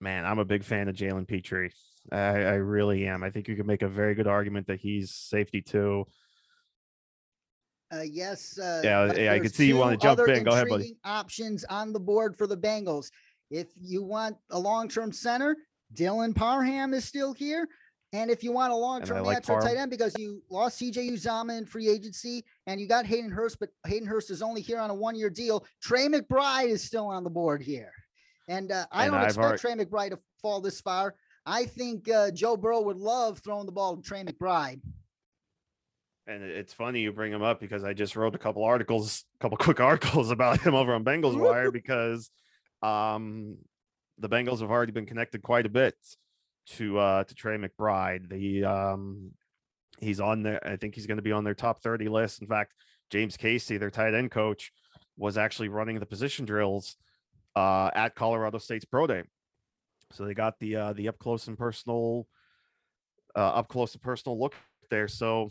[0.00, 1.70] man, I'm a big fan of Jalen Pitre.
[2.10, 3.22] I, I really am.
[3.22, 6.06] I think you could make a very good argument that he's safety too.
[7.92, 8.58] Uh, yes.
[8.58, 10.44] Uh, yeah, yeah, I could see you want to jump in.
[10.44, 10.96] Go ahead, buddy.
[11.04, 13.10] Options on the board for the Bengals.
[13.50, 15.56] If you want a long-term center,
[15.94, 17.68] Dylan Parham is still here.
[18.14, 21.56] And if you want a long-term like natural tight end because you lost CJ Uzomah
[21.56, 24.90] in free agency and you got Hayden Hurst, but Hayden Hurst is only here on
[24.90, 25.64] a one-year deal.
[25.82, 27.92] Trey McBride is still on the board here.
[28.48, 29.60] And uh, I and don't I've expect heard...
[29.60, 31.14] Trey McBride to fall this far.
[31.46, 34.80] I think uh, Joe Burrow would love throwing the ball to Trey McBride
[36.26, 39.38] and it's funny you bring him up because I just wrote a couple articles, a
[39.42, 42.30] couple quick articles about him over on Bengals Wire because
[42.82, 43.56] um,
[44.18, 45.94] the Bengals have already been connected quite a bit
[46.66, 48.28] to uh, to Trey McBride.
[48.28, 49.32] The um,
[50.00, 50.64] he's on there.
[50.66, 52.40] I think he's going to be on their top 30 list.
[52.40, 52.72] In fact,
[53.10, 54.72] James Casey, their tight end coach,
[55.16, 56.96] was actually running the position drills
[57.56, 59.22] uh, at Colorado State's pro day.
[60.12, 62.26] So they got the uh, the up close and personal
[63.34, 64.54] uh, up close and personal look
[64.90, 65.08] there.
[65.08, 65.50] So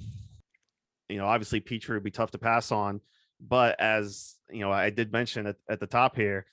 [1.11, 3.01] you know, obviously Pitre would be tough to pass on,
[3.39, 6.45] but as you know, I did mention at, at the top here,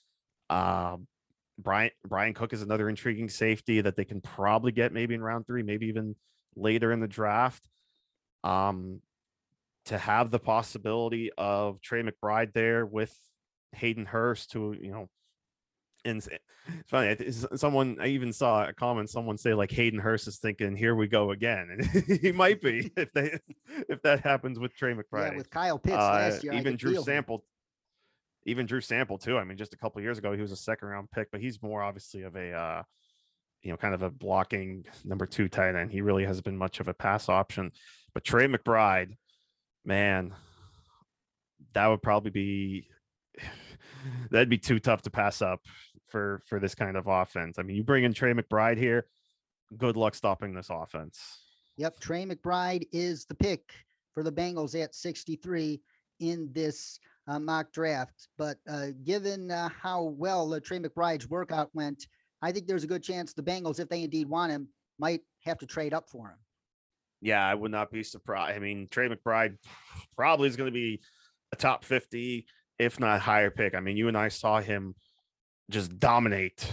[0.51, 0.97] uh,
[1.59, 5.47] Brian Bryan Cook is another intriguing safety that they can probably get maybe in round
[5.47, 6.15] three, maybe even
[6.57, 7.69] later in the draft.
[8.45, 9.01] Um,
[9.87, 13.15] to have the possibility of Trey McBride there with
[13.73, 15.09] Hayden Hurst, who you know
[16.05, 16.29] and it's
[16.87, 17.17] funny.
[17.57, 19.11] Someone I even saw a comment.
[19.11, 22.93] Someone say like Hayden Hurst is thinking, "Here we go again," and he might be
[22.97, 23.39] if they
[23.89, 25.33] if that happens with Trey McBride.
[25.33, 27.45] Yeah, with Kyle Pitts uh, last year, even Drew Sample,
[28.47, 29.39] even Drew Sample too.
[29.39, 31.63] I mean, just a couple years ago, he was a second round pick, but he's
[31.63, 32.83] more obviously of a uh,
[33.63, 35.91] you know kind of a blocking number two tight end.
[35.91, 37.73] He really hasn't been much of a pass option.
[38.15, 39.17] But Trey McBride,
[39.85, 40.35] man,
[41.75, 42.89] that would probably be
[44.31, 45.61] that'd be too tough to pass up
[46.09, 47.59] for for this kind of offense.
[47.59, 49.07] I mean, you bring in Trey McBride here,
[49.77, 51.39] good luck stopping this offense.
[51.77, 53.73] Yep, Trey McBride is the pick
[54.13, 55.81] for the Bengals at 63
[56.21, 56.99] in this
[57.29, 58.29] uh, mock draft.
[58.37, 62.07] But uh, given uh, how well uh, Trey McBride's workout went,
[62.43, 65.59] I think there's a good chance the Bengals, if they indeed want him, might have
[65.59, 66.39] to trade up for him.
[67.21, 68.57] Yeah, I would not be surprised.
[68.57, 69.57] I mean, Trey McBride
[70.17, 71.01] probably is going to be
[71.53, 72.47] a top 50
[72.79, 73.75] if not higher pick.
[73.75, 74.95] I mean, you and I saw him
[75.71, 76.71] just dominate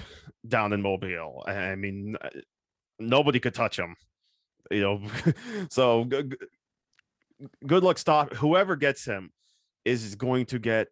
[0.47, 1.43] down in Mobile.
[1.47, 2.29] I mean, uh,
[2.99, 3.95] nobody could touch him.
[4.71, 5.01] You know,
[5.69, 6.37] so good,
[7.65, 7.97] good luck.
[7.97, 8.33] Stop.
[8.33, 9.31] Whoever gets him
[9.83, 10.87] is going to get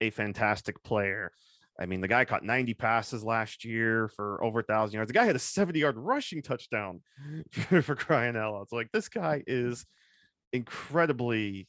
[0.00, 1.32] a fantastic player.
[1.80, 5.08] I mean, the guy caught 90 passes last year for over a thousand yards.
[5.08, 7.00] The guy had a 70 yard rushing touchdown
[7.50, 8.68] for crying out loud.
[8.68, 9.86] So, like, this guy is
[10.52, 11.66] incredibly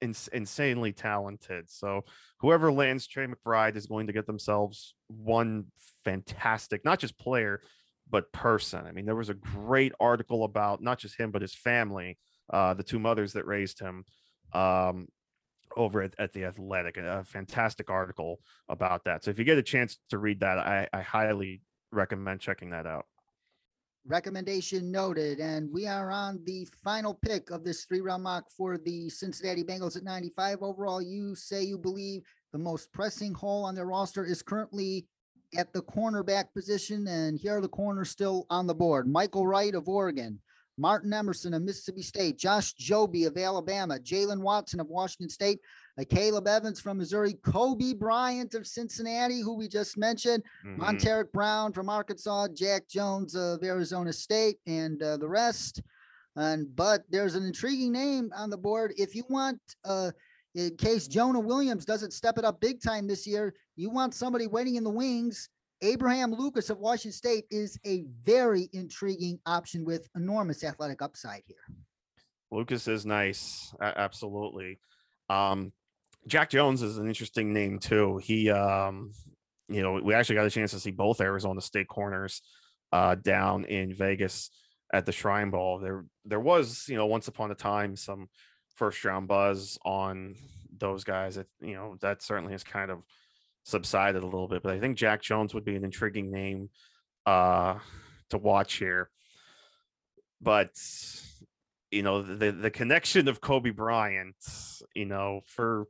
[0.00, 1.70] ins- insanely talented.
[1.70, 2.04] So
[2.40, 5.66] whoever lands Trey McBride is going to get themselves one
[6.04, 7.60] fantastic, not just player,
[8.08, 8.86] but person.
[8.86, 12.18] I mean, there was a great article about not just him, but his family,
[12.52, 14.04] uh, the two mothers that raised him.
[14.52, 15.08] Um,
[15.76, 19.62] over at, at the athletic a fantastic article about that so if you get a
[19.62, 23.04] chance to read that i, I highly recommend checking that out
[24.08, 25.40] Recommendation noted.
[25.40, 29.64] And we are on the final pick of this three round mock for the Cincinnati
[29.64, 31.02] Bengals at 95 overall.
[31.02, 35.06] You say you believe the most pressing hole on their roster is currently
[35.56, 37.06] at the cornerback position.
[37.08, 40.38] And here are the corners still on the board Mykael Wright of Oregon,
[40.78, 45.58] Martin Emerson of Mississippi State, Josh Joby of Alabama, Jalen Watson of Washington State,
[45.98, 50.78] uh, Caleb Evans from Missouri, Coby Bryant of Cincinnati, who we just mentioned, Mhm.
[50.78, 55.82] Montaric Brown from Arkansas, Jack Jones of Arizona State, and uh, the rest.
[56.36, 58.92] And but there's an intriguing name on the board.
[58.98, 60.12] If you want, uh,
[60.54, 64.46] in case Jonah Williams doesn't step it up big time this year, you want somebody
[64.46, 65.48] waiting in the wings.
[65.82, 71.56] Abraham Lucas of Washington State is a very intriguing option with enormous athletic upside here.
[72.50, 73.74] Lucas is nice.
[73.80, 74.78] absolutely.
[75.28, 75.72] Um,
[76.26, 78.18] Jack Jones is an interesting name too.
[78.18, 79.12] He, um,
[79.68, 82.42] you know, we actually got a chance to see both Arizona State corners
[82.92, 84.50] uh, down in Vegas
[84.92, 85.78] at the Shrine Bowl.
[85.78, 88.28] There, there was, you know, once upon a time some
[88.74, 90.34] first round buzz on
[90.76, 91.36] those guys.
[91.36, 93.02] That you know, that certainly has kind of
[93.64, 94.62] subsided a little bit.
[94.62, 96.70] But I think Jack Jones would be an intriguing name
[97.24, 97.78] uh,
[98.30, 99.10] to watch here.
[100.40, 100.70] But
[101.90, 104.36] you know the the connection of Coby Bryant,
[104.94, 105.86] you know, for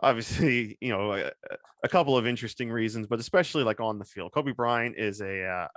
[0.00, 1.30] obviously, you know, a,
[1.82, 4.32] a couple of interesting reasons, but especially like on the field.
[4.32, 5.68] Coby Bryant is a uh,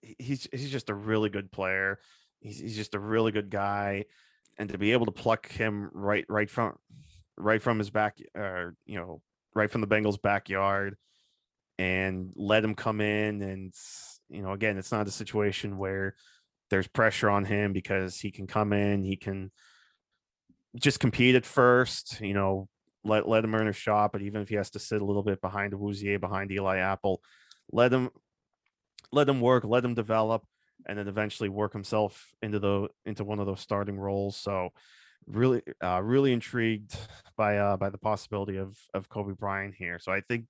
[0.00, 1.98] he's he's just a really good player.
[2.40, 4.04] He's he's just a really good guy,
[4.58, 6.76] and to be able to pluck him right right from
[7.36, 9.22] right from his back, or you know,
[9.54, 10.96] right from the Bengals' backyard,
[11.78, 13.74] and let him come in, and
[14.28, 16.14] you know, again, it's not a situation where
[16.70, 19.50] there's pressure on him because he can come in, he can
[20.76, 22.68] just compete at first, you know,
[23.08, 24.12] let let him earn a shot.
[24.12, 27.22] But even if he has to sit a little bit behind Awuzie, behind Eli Apple,
[27.72, 28.10] let him
[29.12, 30.44] let him work, let him develop,
[30.86, 34.36] and then eventually work himself into the into one of those starting roles.
[34.36, 34.70] So
[35.26, 36.96] really uh really intrigued
[37.36, 39.98] by uh by the possibility of of Coby Bryant here.
[39.98, 40.46] So I think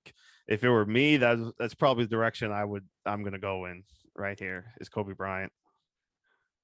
[0.47, 3.83] if it were me, that's that's probably the direction I would I'm gonna go in
[4.15, 5.51] right here is Coby Bryant.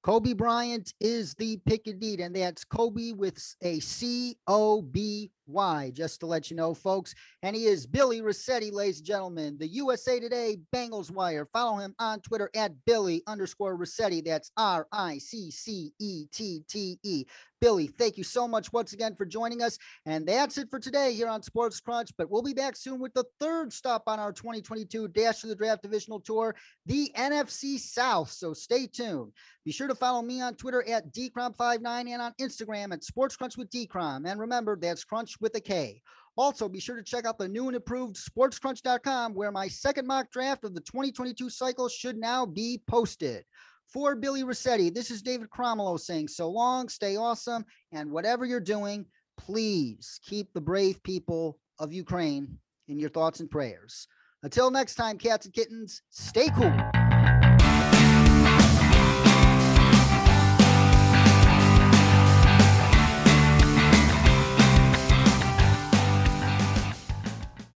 [0.06, 5.90] Coby Bryant is the pick indeed, and that's Kobe with a C O B Y,
[5.92, 7.12] just to let you know, folks.
[7.42, 11.48] And he is Billy Rossetti, ladies and gentlemen, the USA Today Bengals Wire.
[11.52, 14.20] Follow him on Twitter at Billy underscore Rossetti.
[14.20, 17.24] That's R I C C E T T E.
[17.66, 19.76] Billy, thank you so much once again for joining us.
[20.04, 22.12] And that's it for today here on Sports Crunch.
[22.16, 25.56] But we'll be back soon with the third stop on our 2022 Dash to the
[25.56, 26.54] Draft Divisional Tour,
[26.86, 28.30] the NFC South.
[28.30, 29.32] So stay tuned.
[29.64, 33.56] Be sure to follow me on Twitter at dcrom59 and on Instagram at Sports Crunch
[33.56, 34.30] with dcrom.
[34.30, 36.00] And remember, that's Crunch with a K.
[36.36, 40.30] Also, be sure to check out the new and improved sportscrunch.com, where my second mock
[40.30, 43.44] draft of the 2022 cycle should now be posted.
[43.92, 48.60] For Billy Rossetti, this is David Cromwell saying so long, stay awesome, and whatever you're
[48.60, 49.06] doing,
[49.38, 52.58] please keep the brave people of Ukraine
[52.88, 54.08] in your thoughts and prayers.
[54.42, 57.05] Until next time, cats and kittens, stay cool.